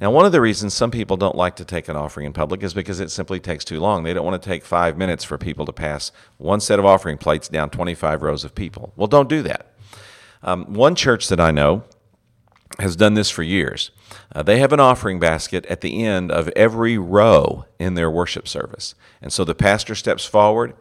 Now, 0.02 0.10
one 0.10 0.26
of 0.26 0.32
the 0.32 0.40
reasons 0.40 0.74
some 0.74 0.90
people 0.90 1.16
don't 1.16 1.36
like 1.36 1.54
to 1.54 1.64
take 1.64 1.88
an 1.88 1.94
offering 1.94 2.26
in 2.26 2.32
public 2.32 2.64
is 2.64 2.74
because 2.74 2.98
it 2.98 3.12
simply 3.12 3.38
takes 3.38 3.64
too 3.64 3.78
long. 3.78 4.02
They 4.02 4.12
don't 4.12 4.24
want 4.24 4.42
to 4.42 4.48
take 4.48 4.64
five 4.64 4.98
minutes 4.98 5.22
for 5.22 5.38
people 5.38 5.64
to 5.64 5.72
pass 5.72 6.10
one 6.38 6.58
set 6.58 6.80
of 6.80 6.84
offering 6.84 7.18
plates 7.18 7.46
down 7.46 7.70
25 7.70 8.20
rows 8.20 8.42
of 8.42 8.52
people. 8.52 8.92
Well, 8.96 9.06
don't 9.06 9.28
do 9.28 9.42
that. 9.42 9.72
Um, 10.42 10.64
one 10.74 10.96
church 10.96 11.28
that 11.28 11.38
I 11.38 11.52
know 11.52 11.84
has 12.80 12.96
done 12.96 13.14
this 13.14 13.30
for 13.30 13.44
years. 13.44 13.92
Uh, 14.34 14.42
they 14.42 14.58
have 14.58 14.72
an 14.72 14.80
offering 14.80 15.20
basket 15.20 15.64
at 15.66 15.82
the 15.82 16.04
end 16.04 16.32
of 16.32 16.48
every 16.56 16.98
row 16.98 17.66
in 17.78 17.94
their 17.94 18.10
worship 18.10 18.48
service. 18.48 18.96
And 19.20 19.32
so 19.32 19.44
the 19.44 19.54
pastor 19.54 19.94
steps 19.94 20.24
forward 20.24 20.74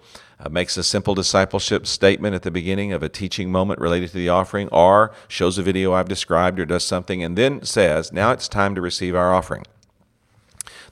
uh, 0.44 0.50
makes 0.50 0.78
a 0.78 0.84
simple 0.84 1.14
discipleship 1.14 1.86
statement 1.86 2.36
at 2.36 2.42
the 2.42 2.52
beginning 2.52 2.92
of 2.92 3.04
a 3.04 3.10
teaching 3.10 3.52
moment 3.52 3.80
related 3.80 4.10
to 4.10 4.18
the 4.18 4.30
offering, 4.30 4.68
or 4.70 5.12
shows 5.28 5.58
a 5.58 5.64
video 5.64 5.94
I've 5.94 6.08
described, 6.08 6.60
or 6.60 6.66
does 6.66 6.84
something, 6.84 7.24
and 7.24 7.38
then 7.38 7.64
says, 7.64 8.12
Now 8.12 8.32
it's 8.32 8.48
time 8.48 8.76
to 8.76 8.82
receive 8.82 9.16
our 9.16 9.34
offering. 9.34 9.64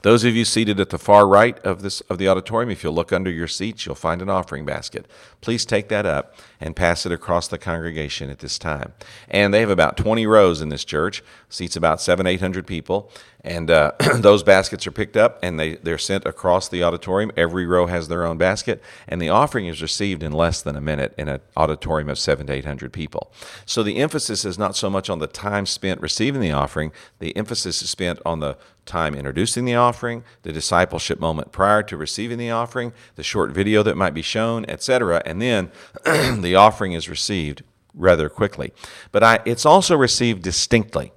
Those 0.01 0.23
of 0.23 0.35
you 0.35 0.45
seated 0.45 0.79
at 0.79 0.91
the 0.91 0.97
far 0.97 1.27
right 1.27 1.59
of 1.65 1.81
this 1.81 2.01
of 2.01 2.17
the 2.17 2.27
auditorium, 2.27 2.69
if 2.69 2.83
you'll 2.83 2.93
look 2.93 3.11
under 3.11 3.29
your 3.29 3.47
seats, 3.47 3.85
you'll 3.85 3.95
find 3.95 4.21
an 4.21 4.29
offering 4.29 4.65
basket. 4.65 5.05
Please 5.41 5.65
take 5.65 5.89
that 5.89 6.05
up 6.05 6.35
and 6.59 6.75
pass 6.75 7.05
it 7.05 7.11
across 7.11 7.47
the 7.47 7.57
congregation 7.57 8.29
at 8.29 8.39
this 8.39 8.57
time. 8.57 8.93
And 9.29 9.53
they 9.53 9.61
have 9.61 9.69
about 9.69 9.97
20 9.97 10.25
rows 10.27 10.61
in 10.61 10.69
this 10.69 10.83
church, 10.83 11.23
seats 11.49 11.75
about 11.75 12.01
seven, 12.01 12.27
eight 12.27 12.41
hundred 12.41 12.67
people, 12.67 13.11
and 13.43 13.71
uh, 13.71 13.93
those 14.15 14.43
baskets 14.43 14.85
are 14.85 14.91
picked 14.91 15.15
up 15.15 15.39
and 15.41 15.59
they, 15.59 15.75
they're 15.75 15.97
sent 15.97 16.25
across 16.25 16.67
the 16.67 16.83
auditorium. 16.83 17.31
Every 17.37 17.65
row 17.65 17.87
has 17.87 18.07
their 18.07 18.25
own 18.25 18.37
basket, 18.37 18.81
and 19.07 19.21
the 19.21 19.29
offering 19.29 19.67
is 19.67 19.81
received 19.81 20.23
in 20.23 20.31
less 20.31 20.61
than 20.61 20.75
a 20.75 20.81
minute 20.81 21.13
in 21.17 21.29
an 21.29 21.39
auditorium 21.55 22.09
of 22.09 22.19
seven 22.19 22.47
to 22.47 22.53
eight 22.53 22.65
hundred 22.65 22.93
people. 22.93 23.31
So 23.65 23.83
the 23.83 23.97
emphasis 23.97 24.45
is 24.45 24.57
not 24.57 24.75
so 24.75 24.89
much 24.89 25.09
on 25.09 25.19
the 25.19 25.27
time 25.27 25.65
spent 25.65 26.01
receiving 26.01 26.41
the 26.41 26.51
offering, 26.51 26.91
the 27.19 27.35
emphasis 27.35 27.81
is 27.81 27.89
spent 27.89 28.19
on 28.25 28.39
the 28.39 28.57
time 28.85 29.13
introducing 29.13 29.65
the 29.65 29.75
offering, 29.75 30.23
the 30.41 30.51
discipleship 30.51 31.19
moment 31.19 31.51
prior 31.51 31.83
to 31.83 31.95
receiving 31.95 32.39
the 32.39 32.49
offering, 32.49 32.91
the 33.15 33.23
short 33.23 33.51
video 33.51 33.83
that 33.83 33.95
might 33.95 34.15
be 34.15 34.21
shown, 34.21 34.65
etc., 34.67 35.21
and 35.25 35.41
then 35.41 35.71
the 36.41 36.48
offering 36.55 36.93
is 36.93 37.09
received 37.09 37.63
rather 37.93 38.29
quickly. 38.29 38.71
But 39.11 39.23
I, 39.23 39.39
it's 39.45 39.65
also 39.65 39.95
received 39.95 40.43
distinctly 40.43 41.11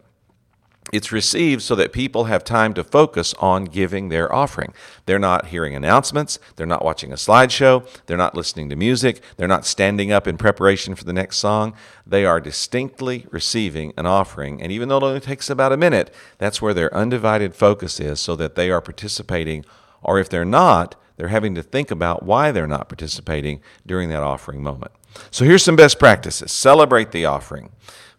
it's 0.92 1.10
received 1.10 1.62
so 1.62 1.74
that 1.76 1.92
people 1.92 2.24
have 2.24 2.44
time 2.44 2.74
to 2.74 2.84
focus 2.84 3.34
on 3.38 3.64
giving 3.64 4.08
their 4.08 4.32
offering. 4.32 4.74
They're 5.06 5.18
not 5.18 5.46
hearing 5.46 5.74
announcements, 5.74 6.38
they're 6.56 6.66
not 6.66 6.84
watching 6.84 7.12
a 7.12 7.16
slideshow, 7.16 7.88
they're 8.06 8.16
not 8.16 8.34
listening 8.34 8.68
to 8.68 8.76
music, 8.76 9.22
they're 9.36 9.48
not 9.48 9.64
standing 9.64 10.12
up 10.12 10.26
in 10.26 10.36
preparation 10.36 10.94
for 10.94 11.04
the 11.04 11.12
next 11.14 11.38
song. 11.38 11.74
They 12.06 12.26
are 12.26 12.40
distinctly 12.40 13.26
receiving 13.30 13.94
an 13.96 14.04
offering. 14.04 14.60
And 14.60 14.70
even 14.70 14.88
though 14.88 14.98
it 14.98 15.02
only 15.04 15.20
takes 15.20 15.48
about 15.48 15.72
a 15.72 15.78
minute, 15.78 16.12
that's 16.36 16.60
where 16.60 16.74
their 16.74 16.94
undivided 16.94 17.54
focus 17.54 17.98
is 17.98 18.20
so 18.20 18.36
that 18.36 18.54
they 18.54 18.70
are 18.70 18.82
participating, 18.82 19.64
or 20.02 20.18
if 20.18 20.28
they're 20.28 20.44
not, 20.44 20.96
they're 21.16 21.28
having 21.28 21.54
to 21.54 21.62
think 21.62 21.90
about 21.90 22.24
why 22.24 22.50
they're 22.50 22.66
not 22.66 22.88
participating 22.88 23.62
during 23.86 24.10
that 24.10 24.22
offering 24.22 24.62
moment. 24.62 24.92
So 25.30 25.44
here's 25.44 25.62
some 25.62 25.76
best 25.76 25.98
practices 25.98 26.52
celebrate 26.52 27.12
the 27.12 27.24
offering. 27.24 27.70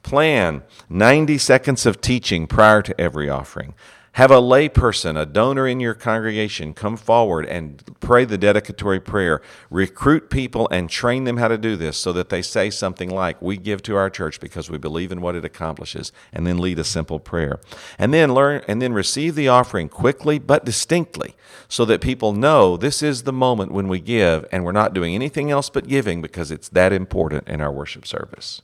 Plan 0.03 0.63
90 0.89 1.37
seconds 1.37 1.85
of 1.85 2.01
teaching 2.01 2.45
prior 2.47 2.81
to 2.81 2.99
every 2.99 3.29
offering. 3.29 3.73
Have 4.13 4.29
a 4.29 4.35
layperson, 4.35 5.19
a 5.19 5.25
donor 5.25 5.67
in 5.67 5.79
your 5.79 5.95
congregation, 5.95 6.75
come 6.75 6.97
forward 6.97 7.47
and 7.47 7.83
pray 7.99 8.25
the 8.25 8.37
dedicatory 8.37 8.99
prayer. 8.99 9.41
Recruit 9.71 10.29
people 10.29 10.67
and 10.69 10.87
train 10.87 11.23
them 11.23 11.37
how 11.37 11.47
to 11.47 11.57
do 11.57 11.75
this 11.75 11.97
so 11.97 12.13
that 12.13 12.29
they 12.29 12.43
say 12.43 12.69
something 12.69 13.09
like, 13.09 13.41
We 13.41 13.57
give 13.57 13.81
to 13.83 13.95
our 13.95 14.11
church 14.11 14.39
because 14.39 14.69
we 14.69 14.77
believe 14.77 15.11
in 15.11 15.19
what 15.19 15.35
it 15.35 15.43
accomplishes, 15.43 16.11
and 16.31 16.45
then 16.45 16.59
lead 16.59 16.77
a 16.77 16.83
simple 16.83 17.19
prayer. 17.19 17.59
And 17.97 18.13
then 18.13 18.35
learn 18.35 18.61
and 18.67 18.79
then 18.79 18.93
receive 18.93 19.33
the 19.33 19.47
offering 19.47 19.89
quickly 19.89 20.37
but 20.37 20.63
distinctly 20.63 21.33
so 21.67 21.83
that 21.85 21.99
people 21.99 22.33
know 22.33 22.77
this 22.77 23.01
is 23.01 23.23
the 23.23 23.33
moment 23.33 23.71
when 23.71 23.87
we 23.87 23.99
give 23.99 24.45
and 24.51 24.63
we're 24.63 24.73
not 24.73 24.93
doing 24.93 25.15
anything 25.15 25.49
else 25.49 25.71
but 25.71 25.87
giving 25.87 26.21
because 26.21 26.51
it's 26.51 26.69
that 26.69 26.93
important 26.93 27.47
in 27.49 27.61
our 27.61 27.71
worship 27.71 28.05
service. 28.05 28.61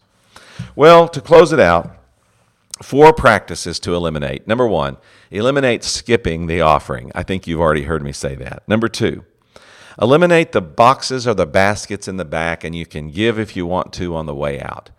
Well, 0.76 1.08
to 1.08 1.22
close 1.22 1.52
it 1.52 1.60
out, 1.60 1.98
four 2.84 3.14
practices 3.14 3.80
to 3.80 3.96
eliminate. 3.96 4.48
Number 4.48 4.68
one, 4.68 4.98
eliminate 5.32 5.84
skipping 5.84 6.48
the 6.48 6.62
offering. 6.62 7.12
I 7.16 7.24
think 7.24 7.48
you've 7.48 7.60
already 7.60 7.84
heard 7.84 8.04
me 8.04 8.12
say 8.12 8.36
that. 8.36 8.64
Number 8.68 8.88
two, 8.88 9.26
eliminate 10.02 10.52
the 10.52 10.62
boxes 10.62 11.28
or 11.28 11.34
the 11.34 11.46
baskets 11.46 12.08
in 12.08 12.18
the 12.18 12.26
back, 12.26 12.64
and 12.64 12.76
you 12.76 12.86
can 12.86 13.12
give 13.12 13.38
if 13.38 13.56
you 13.56 13.66
want 13.66 13.94
to 13.94 14.16
on 14.16 14.26
the 14.26 14.36
way 14.36 14.60
out. 14.60 14.90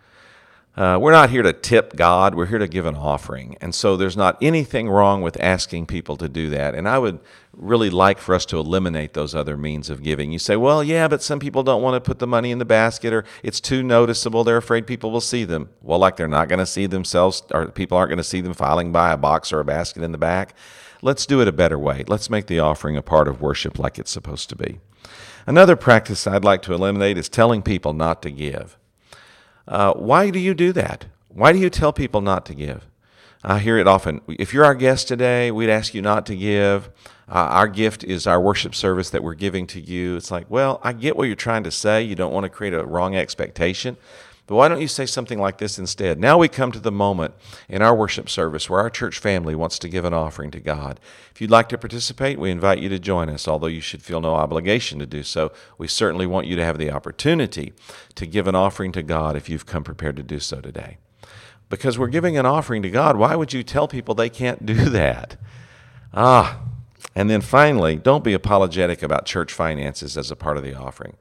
Uh, 0.77 0.97
we're 1.01 1.11
not 1.11 1.31
here 1.31 1.43
to 1.43 1.53
tip 1.53 1.97
God, 1.97 2.35
we're 2.35 2.47
here 2.47 2.59
to 2.59 2.69
give 2.69 2.87
an 2.87 2.95
offering. 2.95 3.57
And 3.61 3.75
so 3.75 3.97
there's 3.97 4.17
not 4.17 4.39
anything 4.41 4.89
wrong 4.89 5.21
with 5.21 5.39
asking 5.41 5.87
people 5.87 6.17
to 6.17 6.29
do 6.29 6.49
that. 6.51 6.77
And 6.77 6.89
I 6.89 6.99
would 6.99 7.19
really 7.53 7.91
like 7.91 8.19
for 8.19 8.37
us 8.37 8.47
to 8.47 8.59
eliminate 8.59 9.13
those 9.13 9.35
other 9.35 9.57
means 9.57 9.91
of 9.91 10.03
giving. 10.03 10.31
You 10.31 10.39
say, 10.39 10.55
well, 10.55 10.85
yeah, 10.85 11.09
but 11.09 11.23
some 11.23 11.41
people 11.41 11.65
don't 11.65 11.83
want 11.83 12.03
to 12.03 12.09
put 12.09 12.21
the 12.21 12.27
money 12.27 12.53
in 12.53 12.59
the 12.59 12.65
basket 12.65 13.13
or 13.13 13.25
it's 13.43 13.61
too 13.61 13.83
noticeable. 13.83 14.45
They're 14.45 14.57
afraid 14.57 14.87
people 14.87 15.11
will 15.11 15.21
see 15.21 15.45
them. 15.45 15.71
Well, 15.83 15.99
like 15.99 16.17
they're 16.17 16.29
not 16.29 16.49
going 16.49 16.61
to 16.61 16.67
see 16.67 16.87
themselves 16.87 17.43
or 17.51 17.67
people 17.67 17.99
aren't 17.99 18.11
going 18.11 18.19
to 18.19 18.25
see 18.25 18.41
them 18.41 18.55
filing 18.55 18.93
by 18.93 19.13
a 19.13 19.17
box 19.17 19.53
or 19.53 19.59
a 19.59 19.65
basket 19.65 20.05
in 20.05 20.13
the 20.13 20.19
back. 20.19 20.55
Let's 21.03 21.27
do 21.27 21.41
it 21.41 21.49
a 21.49 21.53
better 21.53 21.79
way. 21.79 22.05
Let's 22.07 22.31
make 22.31 22.47
the 22.47 22.61
offering 22.61 22.97
a 22.97 23.03
part 23.03 23.27
of 23.27 23.41
worship 23.41 23.79
like 23.79 23.99
it's 23.99 24.11
supposed 24.11 24.49
to 24.51 24.57
be. 24.57 24.79
Another 25.47 25.75
practice 25.75 26.27
I'd 26.27 26.45
like 26.45 26.63
to 26.63 26.75
eliminate 26.75 27.19
is 27.19 27.29
telling 27.29 27.63
people 27.63 27.93
not 27.93 28.23
to 28.23 28.31
give. 28.31 28.79
Uh, 29.71 29.95
why 29.95 30.31
do 30.31 30.41
you 30.41 30.53
do 30.53 30.73
that? 30.73 31.07
Why 31.29 31.53
do 31.53 31.59
you 31.59 31.71
tell 31.71 31.93
people 31.93 32.21
not 32.21 32.45
to 32.47 32.55
give? 32.55 32.89
I 33.45 33.61
hear 33.61 33.79
it 33.79 33.87
often. 33.87 34.21
If 34.29 34.53
you're 34.53 34.65
our 34.65 34.75
guest 34.75 35.07
today, 35.07 35.53
we'd 35.53 35.71
ask 35.71 35.95
you 35.95 36.03
not 36.03 36.27
to 36.27 36.37
give. 36.37 36.91
Uh, 37.29 37.35
our 37.35 37.69
gift 37.69 38.03
is 38.03 38.27
our 38.27 38.41
worship 38.41 38.75
service 38.75 39.11
that 39.11 39.23
we're 39.23 39.35
giving 39.35 39.69
to 39.69 39.81
you. 39.81 40.17
It's 40.17 40.33
like, 40.33 40.51
well, 40.51 40.81
I 40.83 40.93
get 40.93 41.17
what 41.17 41.29
you're 41.29 41.37
trying 41.37 41.63
to 41.63 41.71
say. 41.71 42.03
You 42.03 42.17
don't 42.17 42.33
want 42.33 42.45
to 42.45 42.51
create 42.51 42.75
a 42.75 42.85
wrong 42.85 43.15
expectation. 43.15 43.97
But 44.51 44.57
why 44.57 44.67
don't 44.67 44.81
you 44.81 44.89
say 44.89 45.07
something 45.07 45.39
like 45.39 45.59
this 45.59 45.79
instead? 45.79 46.19
Now 46.19 46.37
we 46.37 46.49
come 46.49 46.73
to 46.73 46.81
the 46.81 46.91
moment 46.91 47.35
in 47.69 47.83
our 47.83 47.95
worship 47.95 48.29
service 48.29 48.69
where 48.69 48.81
our 48.81 48.91
church 48.91 49.21
family 49.21 49.55
wants 49.55 49.79
to 49.79 49.89
give 49.89 50.05
an 50.05 50.13
offering 50.13 50.51
to 50.51 50.59
God. 50.59 50.99
If 51.31 51.41
you'd 51.41 51.53
like 51.53 51.69
to 51.69 51.79
participate, 51.79 52.37
we 52.37 52.51
invite 52.51 52.81
you 52.81 52.89
to 52.89 52.99
join 52.99 53.29
us, 53.29 53.47
although 53.47 53.69
you 53.69 53.81
should 53.81 54.03
feel 54.03 54.21
no 54.21 54.35
obligation 54.35 54.99
to 54.99 55.07
do 55.07 55.23
so. 55.23 55.53
We 55.79 55.87
certainly 55.87 56.27
want 56.27 56.49
you 56.49 56.57
to 56.57 56.65
have 56.65 56.79
the 56.79 56.91
opportunity 56.91 57.75
to 58.17 58.27
give 58.27 58.49
an 58.49 58.57
offering 58.57 58.91
to 58.91 59.05
God 59.05 59.37
if 59.37 59.49
you've 59.49 59.67
come 59.67 59.85
prepared 59.85 60.17
to 60.17 60.25
do 60.25 60.41
so 60.41 60.61
today. 60.61 60.99
Because 61.69 61.97
we're 61.97 62.09
giving 62.09 62.37
an 62.37 62.45
offering 62.45 62.83
to 62.83 62.91
God, 62.91 63.17
why 63.17 63.37
would 63.37 63.53
you 63.53 63.63
tell 63.63 63.87
people 63.87 64.17
they 64.17 64.29
can't 64.29 64.67
do 64.67 64.75
that? 64.91 65.37
Ah, 66.13 66.59
and 67.15 67.31
then 67.31 67.41
finally, 67.41 67.95
don't 67.95 68.25
be 68.25 68.33
apologetic 68.33 69.01
about 69.01 69.27
church 69.27 69.53
finances 69.53 70.19
as 70.19 70.33
a 70.33 70.35
part 70.35 70.57
of 70.57 70.65
the 70.65 70.75
offering. 70.75 71.17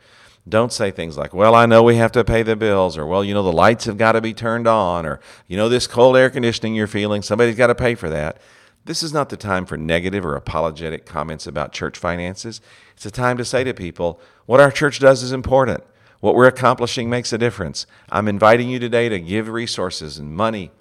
Don't 0.50 0.74
say 0.74 0.92
things 0.92 1.18
like, 1.18 1.34
well, 1.34 1.54
I 1.56 1.66
know 1.66 1.84
we 1.84 1.96
have 1.98 2.12
to 2.14 2.24
pay 2.24 2.44
the 2.44 2.56
bills, 2.56 2.98
or, 2.98 3.06
well, 3.06 3.24
you 3.24 3.34
know, 3.34 3.44
the 3.44 3.54
lights 3.54 3.86
have 3.86 3.98
got 3.98 4.14
to 4.14 4.22
be 4.22 4.34
turned 4.34 4.68
on, 4.68 5.06
or, 5.06 5.20
you 5.48 5.56
know, 5.56 5.70
this 5.70 5.88
cold 5.88 6.18
air 6.18 6.30
conditioning 6.30 6.76
you're 6.76 6.88
feeling, 6.88 7.22
somebody's 7.22 7.56
got 7.56 7.68
to 7.68 7.76
pay 7.76 7.96
for 7.96 8.10
that. 8.10 8.38
This 8.86 9.04
is 9.04 9.14
not 9.14 9.30
the 9.30 9.38
time 9.38 9.66
for 9.66 9.78
negative 9.78 10.26
or 10.26 10.36
apologetic 10.36 11.06
comments 11.06 11.46
about 11.46 11.74
church 11.74 11.98
finances. 11.98 12.62
It's 12.96 13.06
a 13.06 13.12
time 13.12 13.38
to 13.38 13.46
say 13.46 13.64
to 13.64 13.74
people, 13.74 14.20
what 14.46 14.60
our 14.60 14.72
church 14.72 15.00
does 15.00 15.22
is 15.22 15.32
important. 15.32 15.84
What 16.22 16.34
we're 16.36 16.48
accomplishing 16.48 17.10
makes 17.10 17.32
a 17.32 17.38
difference. 17.38 17.86
I'm 18.10 18.28
inviting 18.28 18.70
you 18.70 18.80
today 18.80 19.08
to 19.10 19.20
give 19.20 19.48
resources 19.48 20.18
and 20.18 20.36
money 20.36 20.72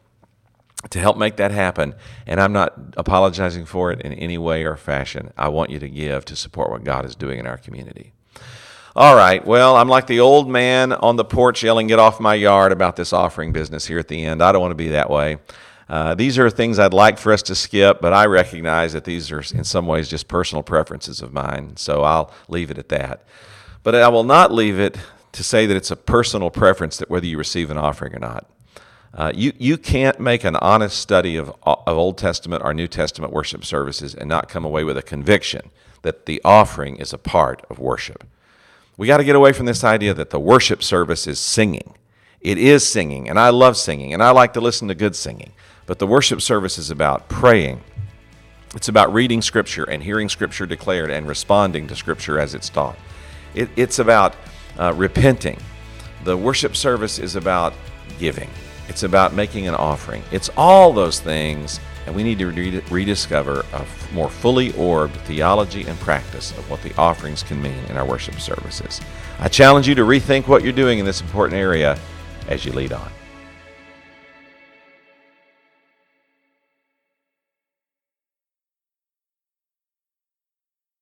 to 0.91 0.99
help 0.99 1.17
make 1.17 1.37
that 1.37 1.51
happen. 1.51 1.95
And 2.27 2.41
I'm 2.41 2.53
not 2.53 2.75
apologizing 2.97 3.67
for 3.67 3.93
it 3.93 4.01
in 4.01 4.13
any 4.15 4.39
way 4.39 4.65
or 4.65 4.77
fashion. 4.77 5.33
I 5.37 5.49
want 5.49 5.71
you 5.71 5.79
to 5.81 5.89
give 5.89 6.25
to 6.27 6.37
support 6.37 6.71
what 6.71 6.85
God 6.85 7.05
is 7.05 7.15
doing 7.15 7.39
in 7.39 7.47
our 7.47 7.59
community. 7.59 8.15
All 8.99 9.15
right, 9.15 9.47
well, 9.47 9.77
I'm 9.77 9.87
like 9.87 10.09
the 10.09 10.19
old 10.19 10.51
man 10.51 10.93
on 10.93 11.15
the 11.15 11.25
porch 11.25 11.63
yelling, 11.63 11.87
Get 11.87 12.01
off 12.01 12.19
my 12.19 12.35
yard 12.35 12.73
about 12.73 12.97
this 12.97 13.13
offering 13.13 13.53
business 13.53 13.87
here 13.87 14.01
at 14.01 14.09
the 14.09 14.25
end. 14.25 14.43
I 14.43 14.51
don't 14.51 14.61
want 14.61 14.73
to 14.73 14.75
be 14.75 14.89
that 14.89 15.09
way. 15.09 15.39
Uh, 15.89 16.17
these 16.17 16.37
are 16.37 16.51
things 16.51 16.81
I'd 16.81 16.93
like 16.93 17.17
for 17.17 17.33
us 17.33 17.43
to 17.43 17.55
skip, 17.55 18.01
but 18.01 18.13
I 18.13 18.27
recognize 18.27 18.95
that 18.95 19.05
these 19.05 19.31
are 19.31 19.39
in 19.39 19.63
some 19.63 19.87
ways 19.87 20.09
just 20.09 20.27
personal 20.27 20.65
preferences 20.65 21.23
of 21.23 21.33
mine, 21.33 21.77
so 21.77 22.03
I'll 22.03 22.33
leave 22.49 22.73
it 22.73 22.79
at 22.79 22.89
that. 22.89 23.23
But 23.85 23.95
I 23.95 24.09
will 24.09 24.25
not 24.25 24.53
leave 24.53 24.81
it 24.81 24.99
to 25.31 25.45
say 25.45 25.67
that 25.67 25.77
it's 25.77 25.93
a 25.93 25.97
personal 25.97 26.51
preference 26.51 26.97
that 26.97 27.09
whether 27.09 27.27
you 27.27 27.39
receive 27.39 27.71
an 27.71 27.79
offering 27.79 28.17
or 28.17 28.19
not. 28.19 28.51
Uh, 29.15 29.31
you, 29.33 29.53
you 29.59 29.79
can't 29.79 30.19
make 30.19 30.43
an 30.43 30.57
honest 30.57 30.99
study 30.99 31.37
of, 31.37 31.55
of 31.63 31.97
Old 31.97 32.19
Testament 32.19 32.65
or 32.65 32.75
New 32.75 32.89
Testament 32.89 33.33
worship 33.33 33.65
services 33.65 34.13
and 34.17 34.29
not 34.29 34.49
come 34.49 34.65
away 34.65 34.83
with 34.83 34.99
a 34.99 35.03
conviction 35.03 35.71
that 36.03 36.27
the 36.27 36.41
offering 36.45 36.97
is 36.97 37.13
a 37.13 37.19
part 37.19 37.65
of 37.71 37.79
worship. 37.79 38.25
We 38.99 39.07
got 39.07 39.19
to 39.19 39.25
get 39.25 39.37
away 39.37 39.53
from 39.53 39.67
this 39.67 39.85
idea 39.85 40.13
that 40.13 40.31
the 40.31 40.41
worship 40.41 40.83
service 40.83 41.29
is 41.29 41.39
singing. 41.39 41.95
It 42.41 42.59
is 42.59 42.87
singing, 42.87 43.29
and 43.29 43.39
I 43.39 43.51
love 43.51 43.77
singing, 43.77 44.13
and 44.13 44.23
I 44.23 44.33
like 44.33 44.53
to 44.55 44.61
listen 44.61 44.89
to 44.89 44.95
good 44.95 45.15
singing. 45.15 45.53
But 45.87 46.01
the 46.01 46.07
worship 46.07 46.43
service 46.43 46.79
is 46.79 46.91
about 46.91 47.29
praying. 47.29 47.81
It's 48.75 48.89
about 48.89 49.15
reading 49.15 49.41
Scripture 49.41 49.85
and 49.85 50.03
hearing 50.03 50.29
Scripture 50.29 50.67
declared 50.67 51.11
and 51.11 51.29
responding 51.29 51.87
to 51.87 51.97
Scripture 51.97 52.41
as 52.41 52.55
it's 52.55 52.69
taught. 52.69 52.99
It, 53.55 53.71
it's 53.77 54.01
about 54.01 54.35
uh, 54.77 54.93
repenting. 54.95 55.61
The 56.25 56.37
worship 56.37 56.75
service 56.75 57.21
is 57.21 57.37
about 57.37 57.75
giving. 58.19 58.51
It's 58.89 59.05
about 59.05 59.33
making 59.33 59.69
an 59.69 59.77
offering. 59.77 60.25
It's 60.33 60.51
all 60.57 60.93
those 60.93 61.21
things, 61.21 61.79
and 62.09 62.17
we 62.17 62.23
need 62.23 62.39
to 62.39 62.47
re- 62.47 62.83
rediscover 62.91 63.67
a 63.75 63.85
more 64.15 64.31
fully 64.31 64.73
orbed 64.73 65.15
theology 65.27 65.85
and 65.87 65.99
practice 66.01 66.53
of 66.53 66.69
what 66.71 66.83
the 66.83 66.95
offerings 66.97 67.43
can 67.43 67.61
mean 67.61 67.85
in 67.91 67.99
our 67.99 68.07
worship 68.07 68.41
services. 68.41 69.03
I 69.39 69.49
challenge 69.49 69.87
you 69.87 69.95
to 69.95 70.03
rethink 70.03 70.49
what 70.49 70.65
you're 70.65 70.73
doing 70.73 70.99
in 70.99 71.05
this 71.05 71.21
important 71.21 71.61
area 71.61 71.99
as 72.49 72.65
you 72.65 72.73
lead 72.73 72.95
on. 72.95 73.13